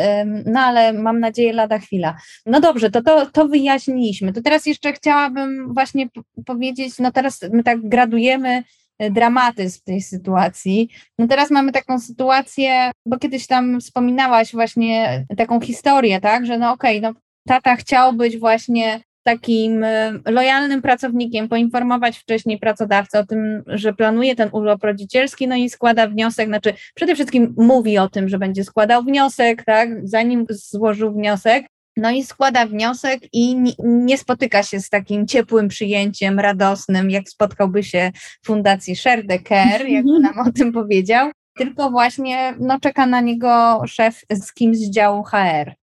[0.46, 2.16] No ale mam nadzieję lada chwila.
[2.46, 4.32] No dobrze, to, to, to wyjaśniliśmy.
[4.32, 6.08] To teraz jeszcze chciałabym właśnie
[6.46, 8.62] powiedzieć, no teraz my tak gradujemy
[8.98, 10.88] e, dramatyzm tej sytuacji.
[11.18, 16.72] No teraz mamy taką sytuację, bo kiedyś tam wspominałaś właśnie taką historię, tak, że no
[16.72, 23.26] okej, okay, no tata chciał być właśnie takim e, lojalnym pracownikiem, poinformować wcześniej pracodawcę o
[23.26, 28.08] tym, że planuje ten urlop rodzicielski, no i składa wniosek, znaczy przede wszystkim mówi o
[28.08, 31.66] tym, że będzie składał wniosek, tak, zanim złożył wniosek,
[31.96, 37.82] no i składa wniosek i nie spotyka się z takim ciepłym przyjęciem, radosnym, jak spotkałby
[37.82, 38.10] się
[38.42, 43.20] w Fundacji Share the Care, jak nam o tym powiedział, tylko właśnie no, czeka na
[43.20, 45.79] niego szef z kimś z działu HR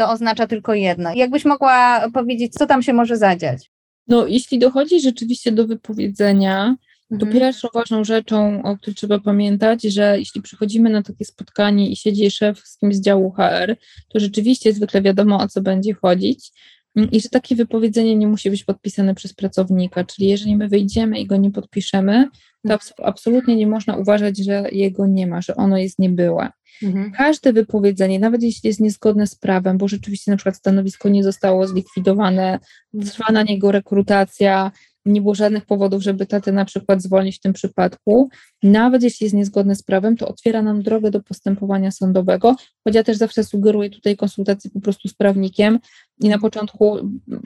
[0.00, 1.14] co oznacza tylko jedno.
[1.14, 3.70] Jakbyś mogła powiedzieć, co tam się może zadziać?
[4.08, 6.76] No, jeśli dochodzi rzeczywiście do wypowiedzenia,
[7.08, 7.32] to mhm.
[7.32, 12.30] pierwszą ważną rzeczą, o której trzeba pamiętać, że jeśli przychodzimy na takie spotkanie i siedzi
[12.30, 13.76] szef z kimś z działu HR,
[14.08, 16.50] to rzeczywiście zwykle wiadomo, o co będzie chodzić.
[16.96, 21.26] I że takie wypowiedzenie nie musi być podpisane przez pracownika, czyli jeżeli my wyjdziemy i
[21.26, 22.28] go nie podpiszemy,
[22.68, 26.48] to absolutnie nie można uważać, że jego nie ma, że ono jest niebyłe.
[26.82, 27.12] Mhm.
[27.12, 31.66] Każde wypowiedzenie, nawet jeśli jest niezgodne z prawem, bo rzeczywiście na przykład stanowisko nie zostało
[31.66, 32.58] zlikwidowane,
[33.04, 34.70] trwa na niego rekrutacja,
[35.04, 38.28] nie było żadnych powodów, żeby tatę na przykład zwolnić w tym przypadku,
[38.62, 43.04] nawet jeśli jest niezgodne z prawem, to otwiera nam drogę do postępowania sądowego, choć ja
[43.04, 45.78] też zawsze sugeruję tutaj konsultację po prostu z prawnikiem
[46.20, 46.98] i na początku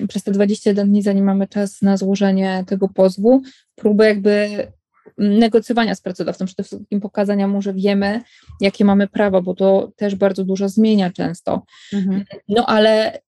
[0.09, 3.43] przez te 21 dni, zanim mamy czas na złożenie tego pozwu,
[3.75, 4.49] próbę jakby
[5.19, 8.21] negocjowania z pracodawcą, przede wszystkim pokazania mu, że wiemy,
[8.61, 11.63] jakie mamy prawa, bo to też bardzo dużo zmienia często.
[11.93, 12.25] Mhm.
[12.49, 13.21] No ale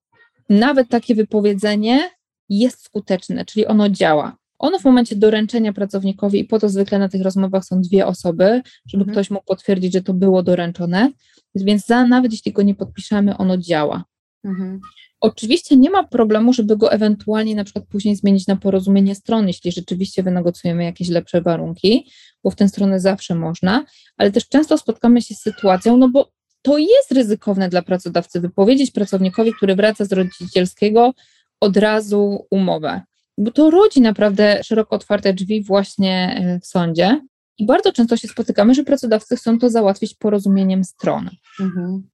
[0.49, 2.11] nawet takie wypowiedzenie
[2.49, 4.37] jest skuteczne, czyli ono działa.
[4.59, 8.63] Ono w momencie doręczenia pracownikowi, i po to zwykle na tych rozmowach są dwie osoby,
[8.87, 9.15] żeby mhm.
[9.15, 11.13] ktoś mógł potwierdzić, że to było doręczone,
[11.55, 14.05] więc za, nawet jeśli go nie podpiszemy, ono działa.
[14.47, 14.81] Mhm.
[15.21, 19.73] Oczywiście nie ma problemu, żeby go ewentualnie na przykład później zmienić na porozumienie stron, jeśli
[19.73, 22.11] rzeczywiście wynegocjujemy jakieś lepsze warunki,
[22.45, 23.85] bo w tę stronę zawsze można,
[24.17, 26.31] ale też często spotkamy się z sytuacją, no bo
[26.63, 31.15] to jest ryzykowne dla pracodawcy wypowiedzieć pracownikowi, który wraca z rodzicielskiego
[31.61, 33.01] od razu umowę,
[33.39, 37.21] bo to rodzi naprawdę szeroko otwarte drzwi właśnie e, w sądzie.
[37.59, 41.31] I bardzo często się spotykamy, że pracodawcy chcą to załatwić porozumieniem stron.
[41.61, 42.09] Mhm.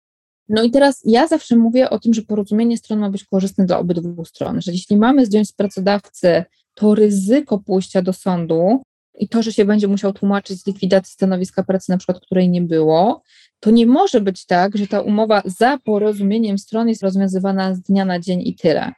[0.52, 3.78] No i teraz ja zawsze mówię o tym, że porozumienie stron ma być korzystne dla
[3.78, 8.82] obydwu stron, że jeśli mamy zdjąć z pracodawcy to ryzyko pójścia do sądu
[9.18, 12.62] i to, że się będzie musiał tłumaczyć z likwidacji stanowiska pracy, na przykład której nie
[12.62, 13.22] było,
[13.60, 18.04] to nie może być tak, że ta umowa za porozumieniem stron jest rozwiązywana z dnia
[18.04, 18.92] na dzień i tyle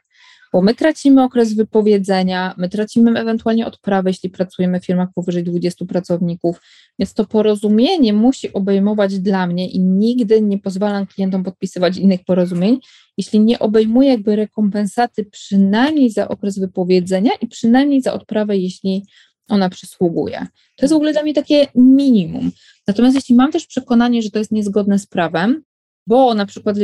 [0.55, 5.85] bo my tracimy okres wypowiedzenia, my tracimy ewentualnie odprawę, jeśli pracujemy w firmach powyżej 20
[5.85, 6.61] pracowników,
[6.99, 12.79] więc to porozumienie musi obejmować dla mnie i nigdy nie pozwalam klientom podpisywać innych porozumień,
[13.17, 19.03] jeśli nie obejmuje jakby rekompensaty przynajmniej za okres wypowiedzenia i przynajmniej za odprawę, jeśli
[19.49, 20.47] ona przysługuje.
[20.75, 22.51] To jest w ogóle dla mnie takie minimum.
[22.87, 25.63] Natomiast jeśli mam też przekonanie, że to jest niezgodne z prawem,
[26.07, 26.77] bo na przykład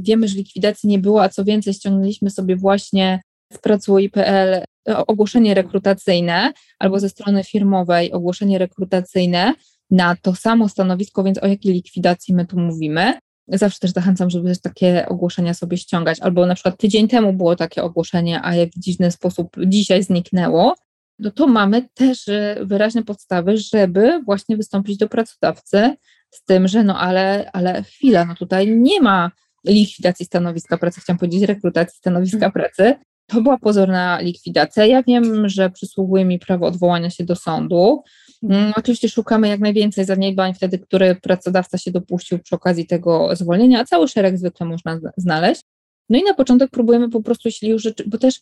[0.00, 3.20] wiemy, że likwidacji nie było, a co więcej ściągnęliśmy sobie właśnie
[3.52, 9.54] z pracuj.pl e, ogłoszenie rekrutacyjne albo ze strony firmowej ogłoszenie rekrutacyjne
[9.90, 13.18] na to samo stanowisko, więc o jakiej likwidacji my tu mówimy.
[13.48, 16.20] Zawsze też zachęcam, żeby też takie ogłoszenia sobie ściągać.
[16.20, 20.74] Albo na przykład tydzień temu było takie ogłoszenie, a jak w dziwny sposób dzisiaj zniknęło,
[21.18, 25.96] no to mamy też e, wyraźne podstawy, żeby właśnie wystąpić do pracodawcy
[26.30, 29.30] z tym, że no ale, ale chwila, no tutaj nie ma
[29.66, 32.52] likwidacji stanowiska pracy, chciałam powiedzieć rekrutacji stanowiska mhm.
[32.52, 32.94] pracy.
[33.26, 34.86] To była pozorna likwidacja.
[34.86, 38.02] Ja wiem, że przysługuje mi prawo odwołania się do sądu.
[38.42, 43.80] Mm, oczywiście szukamy jak najwięcej zaniedbań wtedy, które pracodawca się dopuścił przy okazji tego zwolnienia,
[43.80, 45.62] a cały szereg zwykle można znaleźć.
[46.08, 48.40] No i na początek próbujemy po prostu, jeśli już, bo też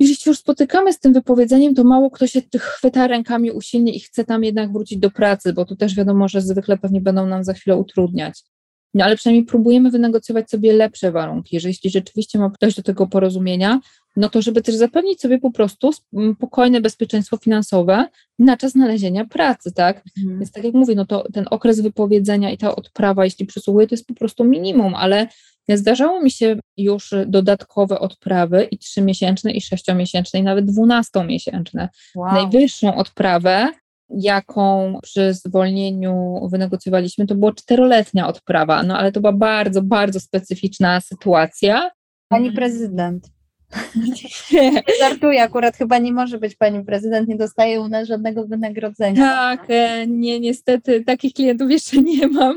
[0.00, 3.92] jeśli się już spotykamy z tym wypowiedzeniem, to mało kto się tych chwyta rękami usilnie
[3.92, 7.26] i chce tam jednak wrócić do pracy, bo tu też wiadomo, że zwykle pewnie będą
[7.26, 8.42] nam za chwilę utrudniać.
[8.94, 13.06] No ale przynajmniej próbujemy wynegocjować sobie lepsze warunki, że jeśli rzeczywiście ma dojść do tego
[13.06, 13.80] porozumienia,
[14.16, 15.90] no to żeby też zapewnić sobie po prostu
[16.36, 18.06] spokojne bezpieczeństwo finansowe
[18.38, 20.02] na czas znalezienia pracy, tak?
[20.18, 20.38] Mhm.
[20.38, 23.94] Więc tak jak mówię, no to ten okres wypowiedzenia i ta odprawa, jeśli przysługuje, to
[23.94, 25.28] jest po prostu minimum, ale
[25.76, 31.88] Zdarzało mi się już dodatkowe odprawy i trzymiesięczne, i sześciomiesięczne, i nawet dwunastomiesięczne.
[32.14, 32.34] Wow.
[32.34, 33.68] Najwyższą odprawę,
[34.10, 41.00] jaką przy zwolnieniu wynegocjowaliśmy, to była czteroletnia odprawa, no ale to była bardzo, bardzo specyficzna
[41.00, 41.90] sytuacja.
[42.28, 43.28] Pani prezydent.
[45.00, 49.22] Żartuję, akurat chyba nie może być pani prezydent, nie dostaje u nas żadnego wynagrodzenia.
[49.22, 52.56] Tak, e, nie, niestety takich klientów jeszcze nie mam,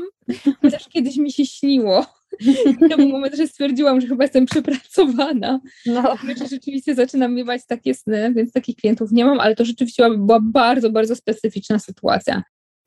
[0.62, 2.06] chociaż kiedyś mi się śniło.
[2.40, 5.60] I to był moment, że stwierdziłam, że chyba jestem przepracowana.
[5.86, 6.16] No.
[6.24, 10.40] Znaczy, rzeczywiście zaczynam miewać takie sny, więc takich klientów nie mam, ale to rzeczywiście była
[10.42, 12.42] bardzo, bardzo specyficzna sytuacja.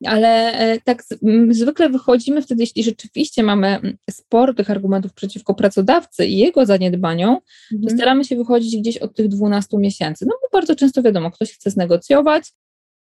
[0.06, 1.02] Ale e, tak
[1.50, 7.38] zwykle wychodzimy wtedy, jeśli rzeczywiście mamy sporo tych argumentów przeciwko pracodawcy i jego zaniedbaniom,
[7.72, 7.88] mhm.
[7.88, 10.26] to staramy się wychodzić gdzieś od tych 12 miesięcy.
[10.28, 12.52] No bo bardzo często wiadomo, ktoś chce znegocjować,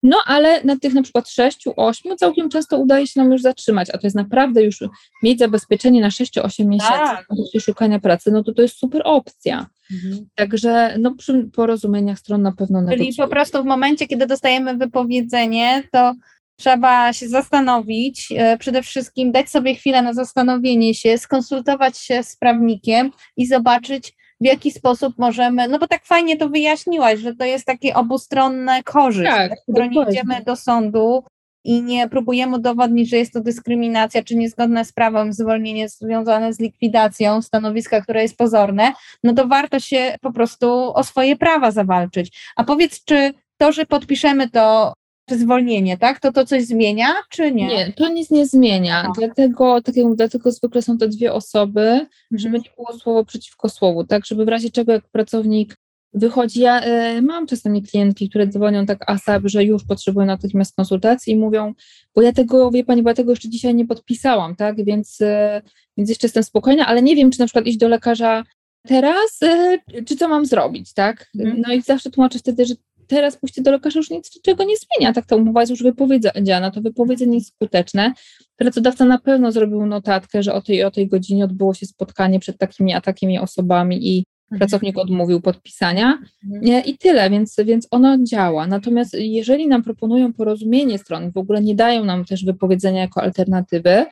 [0.06, 3.90] no ale na tych na przykład 6, 8 całkiem często udaje się nam już zatrzymać,
[3.90, 4.78] a to jest naprawdę już
[5.22, 7.26] mieć zabezpieczenie na 6-8 miesięcy tak.
[7.60, 9.66] szukania pracy, no to to jest super opcja.
[9.92, 10.26] Mhm.
[10.34, 13.26] Także no, przy porozumieniach stron na pewno Czyli negocjuje.
[13.26, 16.14] po prostu w momencie, kiedy dostajemy wypowiedzenie, to
[16.56, 22.36] trzeba się zastanowić, e, przede wszystkim dać sobie chwilę na zastanowienie się, skonsultować się z
[22.36, 27.44] prawnikiem i zobaczyć, w jaki sposób możemy, no bo tak fajnie to wyjaśniłaś, że to
[27.44, 31.24] jest takie obustronne korzyść, tak, tak nie idziemy do sądu
[31.64, 36.60] i nie próbujemy udowodnić, że jest to dyskryminacja czy niezgodne z prawem zwolnienie związane z
[36.60, 38.92] likwidacją stanowiska, które jest pozorne,
[39.24, 42.52] no to warto się po prostu o swoje prawa zawalczyć.
[42.56, 44.92] A powiedz, czy to, że podpiszemy to
[45.30, 46.20] zwolnienie, tak?
[46.20, 47.66] To to coś zmienia, czy nie?
[47.66, 49.02] Nie, to nic nie zmienia.
[49.02, 49.12] No.
[49.18, 52.08] Dlatego, tak jak dlatego zwykle są te dwie osoby, mhm.
[52.32, 54.26] żeby nie było słowo przeciwko słowu, tak?
[54.26, 55.76] Żeby w razie czego jak pracownik
[56.14, 56.86] wychodzi, ja
[57.16, 61.74] y, mam czasami klientki, które dzwonią tak ASAP, że już potrzebują natychmiast konsultacji i mówią,
[62.14, 64.84] bo ja tego, wie pani, bo ja tego jeszcze dzisiaj nie podpisałam, tak?
[64.84, 65.62] Więc, y,
[65.96, 68.44] więc jeszcze jestem spokojna, ale nie wiem, czy na przykład iść do lekarza
[68.82, 71.26] teraz, y, czy co mam zrobić, tak?
[71.38, 71.62] Mhm.
[71.66, 72.74] No i zawsze tłumaczę wtedy, że
[73.06, 75.12] teraz pójście do lekarza już nic czego nie zmienia.
[75.12, 78.12] Tak, ta umowa jest już wypowiedziana, to wypowiedzenie jest skuteczne.
[78.56, 82.58] Pracodawca na pewno zrobił notatkę, że o tej o tej godzinie odbyło się spotkanie przed
[82.58, 84.58] takimi a takimi osobami i mhm.
[84.58, 86.18] pracownik odmówił podpisania
[86.52, 86.84] mhm.
[86.84, 88.66] i tyle, więc, więc ono działa.
[88.66, 94.06] Natomiast jeżeli nam proponują porozumienie stron, w ogóle nie dają nam też wypowiedzenia jako alternatywy,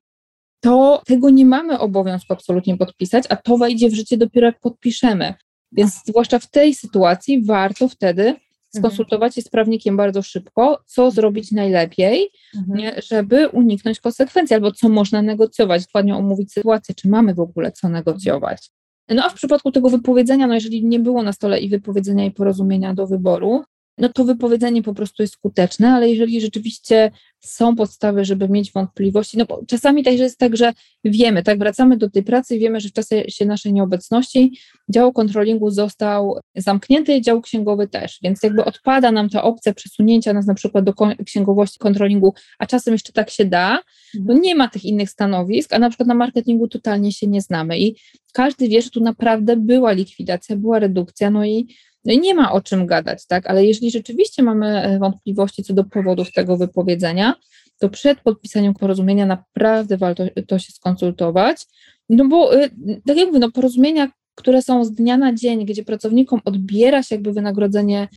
[0.60, 5.34] to tego nie mamy obowiązku absolutnie podpisać, a to wejdzie w życie dopiero jak podpiszemy.
[5.72, 8.34] Więc zwłaszcza w tej sytuacji warto wtedy.
[8.78, 12.78] Skonsultować się z prawnikiem bardzo szybko, co zrobić najlepiej, mhm.
[12.78, 17.72] nie, żeby uniknąć konsekwencji, albo co można negocjować, dokładnie omówić sytuację, czy mamy w ogóle
[17.72, 18.70] co negocjować.
[19.08, 22.30] No a w przypadku tego wypowiedzenia, no jeżeli nie było na stole i wypowiedzenia i
[22.30, 23.64] porozumienia do wyboru,
[23.98, 27.10] no to wypowiedzenie po prostu jest skuteczne, ale jeżeli rzeczywiście
[27.44, 30.72] są podstawy, żeby mieć wątpliwości, no bo czasami też jest tak, że
[31.04, 35.70] wiemy, tak, wracamy do tej pracy i wiemy, że w czasie naszej nieobecności dział kontrolingu
[35.70, 40.84] został zamknięty, dział księgowy też, więc jakby odpada nam ta opcja przesunięcia nas na przykład
[40.84, 40.92] do
[41.26, 43.78] księgowości kontrolingu, a czasem jeszcze tak się da,
[44.20, 47.78] no nie ma tych innych stanowisk, a na przykład na marketingu totalnie się nie znamy.
[47.78, 47.96] I
[48.32, 51.68] każdy wie, że tu naprawdę była likwidacja, była redukcja, no i
[52.04, 53.46] no i nie ma o czym gadać, tak?
[53.46, 57.33] Ale jeżeli rzeczywiście mamy e, wątpliwości co do powodów tego wypowiedzenia,
[57.78, 61.66] to przed podpisaniem porozumienia naprawdę warto to się skonsultować.
[62.08, 62.68] No bo, e,
[63.06, 67.14] tak jak mówię, no porozumienia, które są z dnia na dzień, gdzie pracownikom odbiera się
[67.14, 68.08] jakby wynagrodzenie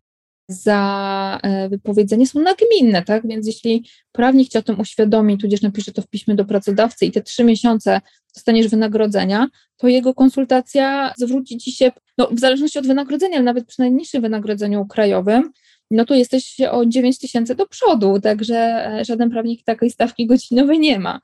[0.49, 3.27] za e, wypowiedzenie są nagminne, tak?
[3.27, 7.12] Więc jeśli prawnik cię o tym uświadomi, tudzież napisze to w piśmie do pracodawcy i
[7.12, 8.01] te trzy miesiące
[8.36, 13.65] dostaniesz wynagrodzenia, to jego konsultacja zwróci ci się, no w zależności od wynagrodzenia, ale nawet
[13.65, 15.51] przy najniższym wynagrodzeniu krajowym,
[15.91, 20.80] no to jesteś o 9 tysięcy do przodu, także e, żaden prawnik takiej stawki godzinowej
[20.80, 21.21] nie ma.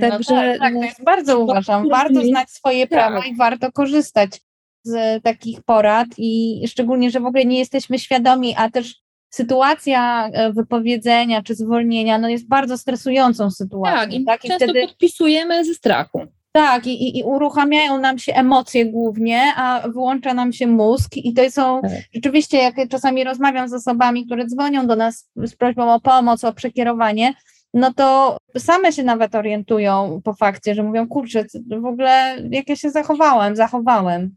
[0.00, 3.28] Także, no tak, tak, to jest bardzo uważam, warto znać swoje prawa tak.
[3.28, 4.40] i warto korzystać
[4.84, 10.52] z takich porad i szczególnie, że w ogóle nie jesteśmy świadomi, a też sytuacja e,
[10.52, 14.00] wypowiedzenia czy zwolnienia no jest bardzo stresującą sytuacją.
[14.00, 14.44] Tak, i, tak?
[14.44, 14.86] I często wtedy...
[14.86, 16.26] podpisujemy ze strachu.
[16.52, 21.16] Tak, i, i, uruchamiają nam się emocje głównie, a wyłącza nam się mózg.
[21.16, 21.90] I to są tak.
[22.14, 26.52] rzeczywiście, jak czasami rozmawiam z osobami, które dzwonią do nas z prośbą o pomoc, o
[26.52, 27.34] przekierowanie,
[27.74, 31.44] no to same się nawet orientują po fakcie, że mówią, kurczę,
[31.80, 34.36] w ogóle jak ja się zachowałem, zachowałem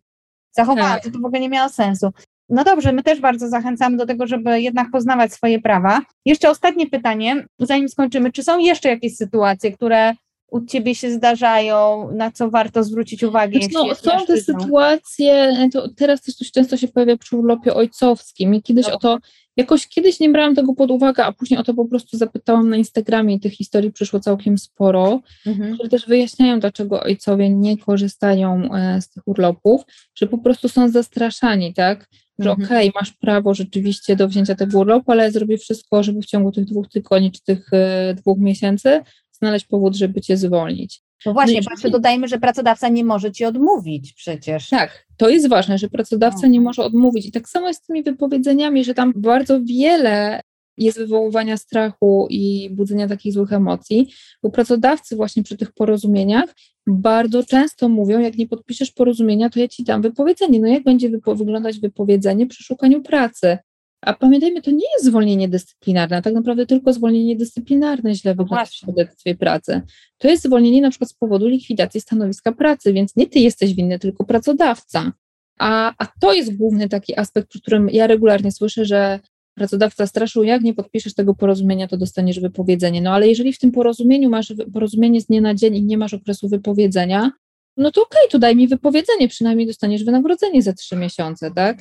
[0.56, 1.04] zachowałam, tak.
[1.04, 2.12] to, to w ogóle nie miało sensu.
[2.50, 6.02] No dobrze, my też bardzo zachęcamy do tego, żeby jednak poznawać swoje prawa.
[6.26, 8.32] Jeszcze ostatnie pytanie, zanim skończymy.
[8.32, 10.14] Czy są jeszcze jakieś sytuacje, które
[10.56, 13.60] u Ciebie się zdarzają, na co warto zwrócić uwagę?
[13.74, 18.62] No, są te sytuacje, to teraz też dość często się pojawia przy urlopie ojcowskim i
[18.62, 18.94] kiedyś no.
[18.94, 19.18] o to,
[19.58, 22.78] jakoś kiedyś nie brałam tego pod uwagę, a później o to po prostu zapytałam na
[22.78, 25.74] Instagramie i tych historii przyszło całkiem sporo, mhm.
[25.74, 29.82] które też wyjaśniają, dlaczego ojcowie nie korzystają e, z tych urlopów,
[30.16, 32.10] że po prostu są zastraszani, tak?
[32.40, 32.66] Że mhm.
[32.66, 36.26] okej, okay, masz prawo rzeczywiście do wzięcia tego urlopu, ale ja zrobię wszystko, żeby w
[36.26, 39.02] ciągu tych dwóch tygodni czy tych e, dwóch miesięcy
[39.46, 41.02] znaleźć powód, żeby cię zwolnić.
[41.26, 44.70] No właśnie, no dodajmy, że pracodawca nie może ci odmówić przecież.
[44.70, 47.26] Tak, to jest ważne, że pracodawca nie może odmówić.
[47.26, 50.42] I tak samo jest z tymi wypowiedzeniami, że tam bardzo wiele
[50.78, 54.08] jest wywoływania strachu i budzenia takich złych emocji,
[54.44, 56.56] bo pracodawcy właśnie przy tych porozumieniach
[56.88, 60.60] bardzo często mówią, jak nie podpiszesz porozumienia, to ja ci dam wypowiedzenie.
[60.60, 63.58] No jak będzie wypo wyglądać wypowiedzenie przy szukaniu pracy?
[64.06, 68.74] A pamiętajmy, to nie jest zwolnienie dyscyplinarne, tak naprawdę tylko zwolnienie dyscyplinarne źle wygląda w
[68.74, 69.82] świadectwie pracy.
[70.18, 74.00] To jest zwolnienie na przykład z powodu likwidacji stanowiska pracy, więc nie ty jesteś winny,
[74.00, 75.12] tylko pracodawca.
[75.60, 79.20] A, a to jest główny taki aspekt, przy którym ja regularnie słyszę, że
[79.56, 83.02] pracodawca straszył, jak nie podpiszesz tego porozumienia, to dostaniesz wypowiedzenie.
[83.02, 86.14] No ale jeżeli w tym porozumieniu masz porozumienie z dnia na dzień i nie masz
[86.14, 87.32] okresu wypowiedzenia,
[87.78, 91.78] no to okej, okay, to daj mi wypowiedzenie, przynajmniej dostaniesz wynagrodzenie za trzy miesiące, tak?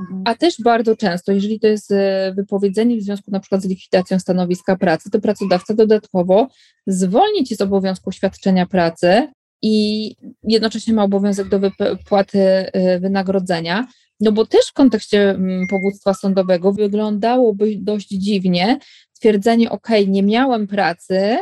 [0.00, 0.22] Mhm.
[0.24, 4.18] A też bardzo często, jeżeli to jest e, wypowiedzenie w związku na przykład z likwidacją
[4.18, 6.48] stanowiska pracy, to pracodawca dodatkowo
[6.86, 9.28] zwolni ci z obowiązku świadczenia pracy
[9.62, 13.86] i jednocześnie ma obowiązek do wypłaty e, wynagrodzenia.
[14.20, 15.38] No bo też w kontekście
[15.70, 18.78] powództwa sądowego wyglądałoby dość dziwnie
[19.20, 21.38] twierdzenie, ok, nie miałem pracy,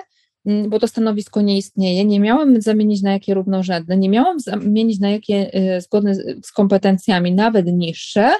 [0.68, 5.10] bo to stanowisko nie istnieje, nie miałam zamienić na jakie równorzędne, nie miałam zamienić na
[5.10, 8.30] jakie y, zgodne z kompetencjami, nawet niższe,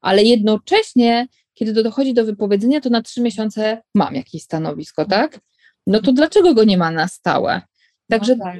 [0.00, 5.40] ale jednocześnie, kiedy to dochodzi do wypowiedzenia, to na trzy miesiące mam jakieś stanowisko, tak?
[5.86, 7.60] No to dlaczego go nie ma na stałe?
[8.10, 8.58] Także no tak.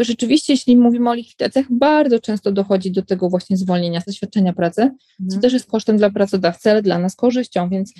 [0.00, 4.82] rzeczywiście, jeśli mówimy o likwidacjach, bardzo często dochodzi do tego właśnie zwolnienia z doświadczenia pracy,
[4.82, 4.98] mhm.
[5.28, 7.92] co też jest kosztem dla pracodawcy, ale dla nas korzyścią, więc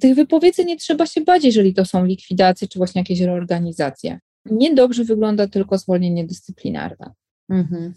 [0.00, 4.20] tych wypowiedzeń nie trzeba się bać, jeżeli to są likwidacje czy właśnie jakieś reorganizacje.
[4.44, 7.12] Niedobrze wygląda tylko zwolnienie dyscyplinarne.
[7.48, 7.94] Mhm.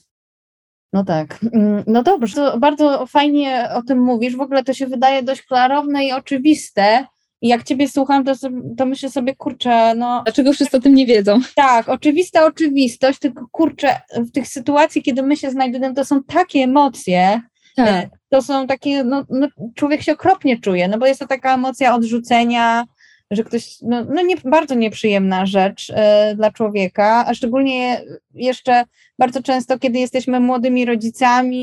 [0.93, 1.39] No tak.
[1.53, 4.35] Mm, no dobrze, to bardzo fajnie o tym mówisz.
[4.35, 7.05] W ogóle to się wydaje dość klarowne i oczywiste,
[7.43, 8.33] i jak ciebie słucham, to,
[8.77, 10.21] to myślę sobie, kurczę, no.
[10.25, 11.39] Dlaczego wszyscy o tym nie wiedzą?
[11.55, 16.59] Tak, oczywista oczywistość, tylko kurczę, w tych sytuacji, kiedy my się znajdujemy, to są takie
[16.59, 17.41] emocje,
[17.75, 17.87] tak.
[17.87, 21.53] E, to są takie, no, no, człowiek się okropnie czuje, no bo jest to taka
[21.53, 22.85] emocja odrzucenia,
[23.31, 28.01] że ktoś, no, no nie, bardzo nieprzyjemna rzecz e, dla człowieka, a szczególnie
[28.33, 28.83] jeszcze
[29.19, 31.59] bardzo często, kiedy jesteśmy młodymi rodzicami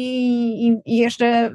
[0.67, 1.51] i, i jeszcze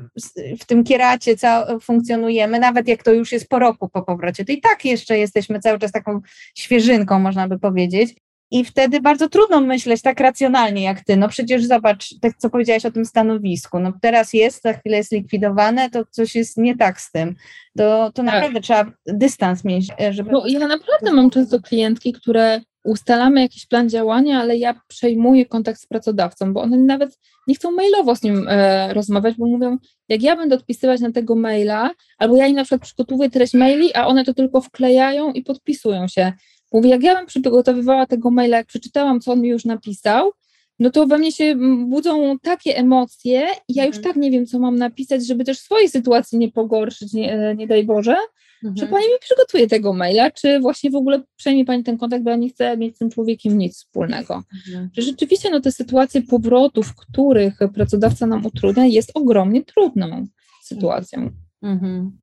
[0.60, 4.51] w tym kieracie ca- funkcjonujemy, nawet jak to już jest po roku po powrocie, to
[4.51, 6.22] i tak jeszcze jesteśmy cały czas taką
[6.56, 8.16] świeżynką, można by powiedzieć.
[8.56, 11.18] I wtedy bardzo trudno myśleć tak racjonalnie jak ty.
[11.18, 13.80] No przecież zobacz, tak co powiedziałaś o tym stanowisku.
[13.80, 17.36] No teraz jest, za chwilę jest likwidowane, to coś jest nie tak z tym.
[17.78, 18.26] To, to tak.
[18.26, 20.32] naprawdę trzeba dystans mieć, e, żeby.
[20.32, 25.82] No, ja naprawdę mam często klientki, które ustalamy jakiś plan działania, ale ja przejmuję kontakt
[25.82, 29.78] z pracodawcą, bo one nawet nie chcą mailowo z nim e, rozmawiać, bo mówią,
[30.10, 33.93] jak ja będę odpisywać na tego maila, albo ja im na przykład przygotowuję treść maili,
[33.93, 36.34] a one to tylko wklejają i podpisują się.
[36.74, 40.32] Mówi, jak ja bym przygotowywała tego maila, jak przeczytałam, co on mi już napisał,
[40.80, 41.55] no to we mnie się
[41.88, 44.03] budzą takie emocje ja już mhm.
[44.03, 47.68] tak nie wiem, co mam napisać, żeby też swojej sytuacji nie pogorszyć, nie, e, nie
[47.68, 48.16] daj Boże,
[48.63, 48.78] mhm.
[48.78, 52.30] że Pani mi przygotuje tego maila, czy właśnie w ogóle przejmie Pani ten kontakt, bo
[52.30, 54.43] ja nie chcę mieć z tym człowiekiem nic wspólnego.
[54.68, 54.89] Mhm.
[54.93, 60.26] Że rzeczywiście no, te sytuacje powrotów, w których pracodawca nam utrudnia, jest ogromnie trudną
[60.63, 61.30] sytuacją.
[61.61, 62.18] Mhm.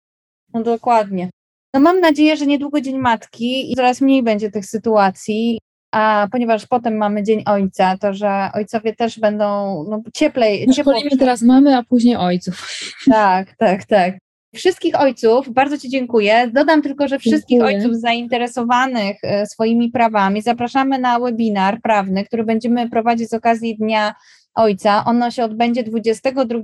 [0.54, 1.30] No dokładnie.
[1.74, 5.58] No mam nadzieję, że niedługo Dzień Matki i coraz mniej będzie tych sytuacji,
[5.92, 9.44] a ponieważ potem mamy Dzień Ojca, to że ojcowie też będą
[9.88, 10.66] no, cieplej.
[10.74, 10.94] Ciepło...
[11.18, 12.68] teraz mamy, a później ojców.
[13.10, 14.14] Tak, tak, tak.
[14.54, 16.50] Wszystkich ojców, bardzo Ci dziękuję.
[16.52, 17.76] Dodam tylko, że wszystkich dziękuję.
[17.76, 24.14] ojców zainteresowanych e, swoimi prawami zapraszamy na webinar prawny, który będziemy prowadzić z okazji Dnia
[24.54, 25.04] Ojca.
[25.04, 26.60] Ono się odbędzie 22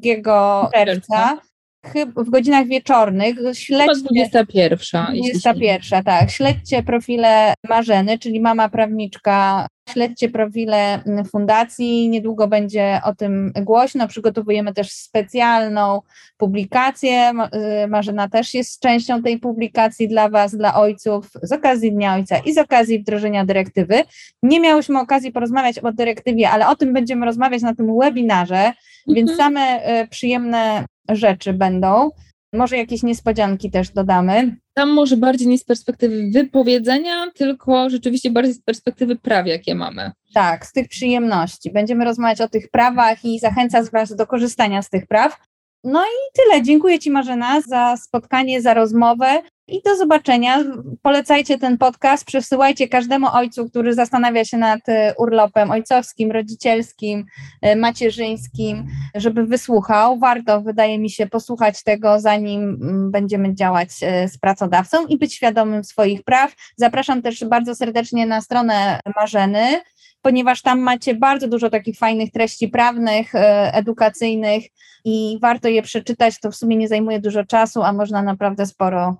[0.74, 1.38] czerwca
[2.16, 3.36] w godzinach wieczornych.
[3.52, 5.06] Śledźcie, 21.
[5.06, 6.30] 21, tak.
[6.30, 9.66] Śledźcie profile Marzeny, czyli mama prawniczka.
[9.92, 12.08] Śledźcie profile mm, fundacji.
[12.08, 14.08] Niedługo będzie o tym głośno.
[14.08, 16.00] Przygotowujemy też specjalną
[16.36, 17.32] publikację.
[17.84, 22.38] Y, Marzena też jest częścią tej publikacji dla Was, dla ojców, z okazji Dnia Ojca
[22.38, 23.94] i z okazji wdrożenia dyrektywy.
[24.42, 28.74] Nie miałyśmy okazji porozmawiać o dyrektywie, ale o tym będziemy rozmawiać na tym webinarze, mhm.
[29.06, 29.60] więc same
[30.02, 32.10] y, przyjemne rzeczy będą.
[32.52, 34.56] Może jakieś niespodzianki też dodamy.
[34.74, 40.12] Tam może bardziej nie z perspektywy wypowiedzenia, tylko rzeczywiście bardziej z perspektywy praw, jakie mamy.
[40.34, 41.70] Tak, z tych przyjemności.
[41.70, 45.36] Będziemy rozmawiać o tych prawach i zachęcać Was do korzystania z tych praw.
[45.84, 46.62] No i tyle.
[46.62, 50.64] Dziękuję Ci Marzena za spotkanie, za rozmowę i do zobaczenia.
[51.02, 57.24] Polecajcie ten podcast, przesyłajcie każdemu ojcu, który zastanawia się nad e, urlopem ojcowskim, rodzicielskim,
[57.62, 60.18] e, macierzyńskim, żeby wysłuchał.
[60.18, 65.34] Warto, wydaje mi się, posłuchać tego, zanim mm, będziemy działać e, z pracodawcą i być
[65.34, 66.54] świadomym swoich praw.
[66.76, 69.80] Zapraszam też bardzo serdecznie na stronę Marzeny
[70.22, 73.32] ponieważ tam macie bardzo dużo takich fajnych treści prawnych,
[73.72, 74.64] edukacyjnych
[75.04, 76.40] i warto je przeczytać.
[76.40, 79.16] To w sumie nie zajmuje dużo czasu, a można naprawdę sporo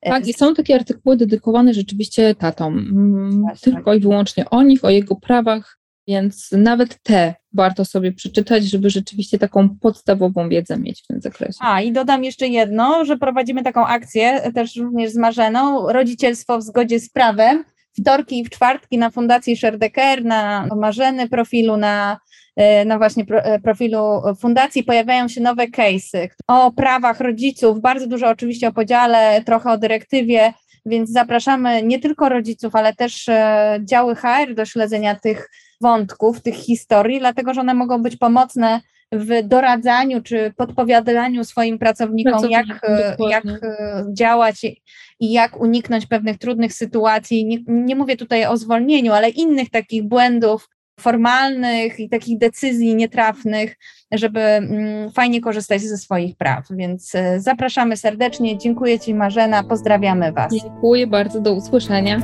[0.00, 3.72] tak, i są takie artykuły dedykowane rzeczywiście tatom, mm, Właśnie.
[3.72, 5.78] tylko i wyłącznie o nich, o jego prawach,
[6.08, 11.58] więc nawet te warto sobie przeczytać, żeby rzeczywiście taką podstawową wiedzę mieć w tym zakresie.
[11.60, 16.62] A i dodam jeszcze jedno, że prowadzimy taką akcję też również z Marzeną, rodzicielstwo w
[16.62, 17.64] zgodzie z prawem,
[18.00, 22.20] wtorki i w czwartki na Fundacji Sherdecker, na Marzeny profilu, na
[22.56, 24.84] E, na właśnie e, profilu fundacji.
[24.84, 26.28] Pojawiają się nowe case'y.
[26.46, 30.52] O prawach rodziców, bardzo dużo oczywiście o podziale, trochę o dyrektywie,
[30.86, 36.54] więc zapraszamy nie tylko rodziców, ale też e, działy HR do śledzenia tych wątków, tych
[36.54, 38.80] historii, dlatego że one mogą być pomocne
[39.12, 42.66] w doradzaniu czy podpowiadaniu swoim pracownikom, jak,
[43.30, 43.44] jak
[44.12, 44.64] działać
[45.20, 47.46] i jak uniknąć pewnych trudnych sytuacji.
[47.46, 50.68] Nie, nie mówię tutaj o zwolnieniu, ale innych takich błędów,
[51.00, 53.76] formalnych i takich decyzji nietrafnych,
[54.12, 56.66] żeby mm, fajnie korzystać ze swoich praw.
[56.70, 58.58] Więc e, zapraszamy serdecznie.
[58.58, 59.64] Dziękuję Ci, Marzena.
[59.64, 60.52] Pozdrawiamy Was.
[60.52, 61.40] Dziękuję bardzo.
[61.40, 62.20] Do usłyszenia.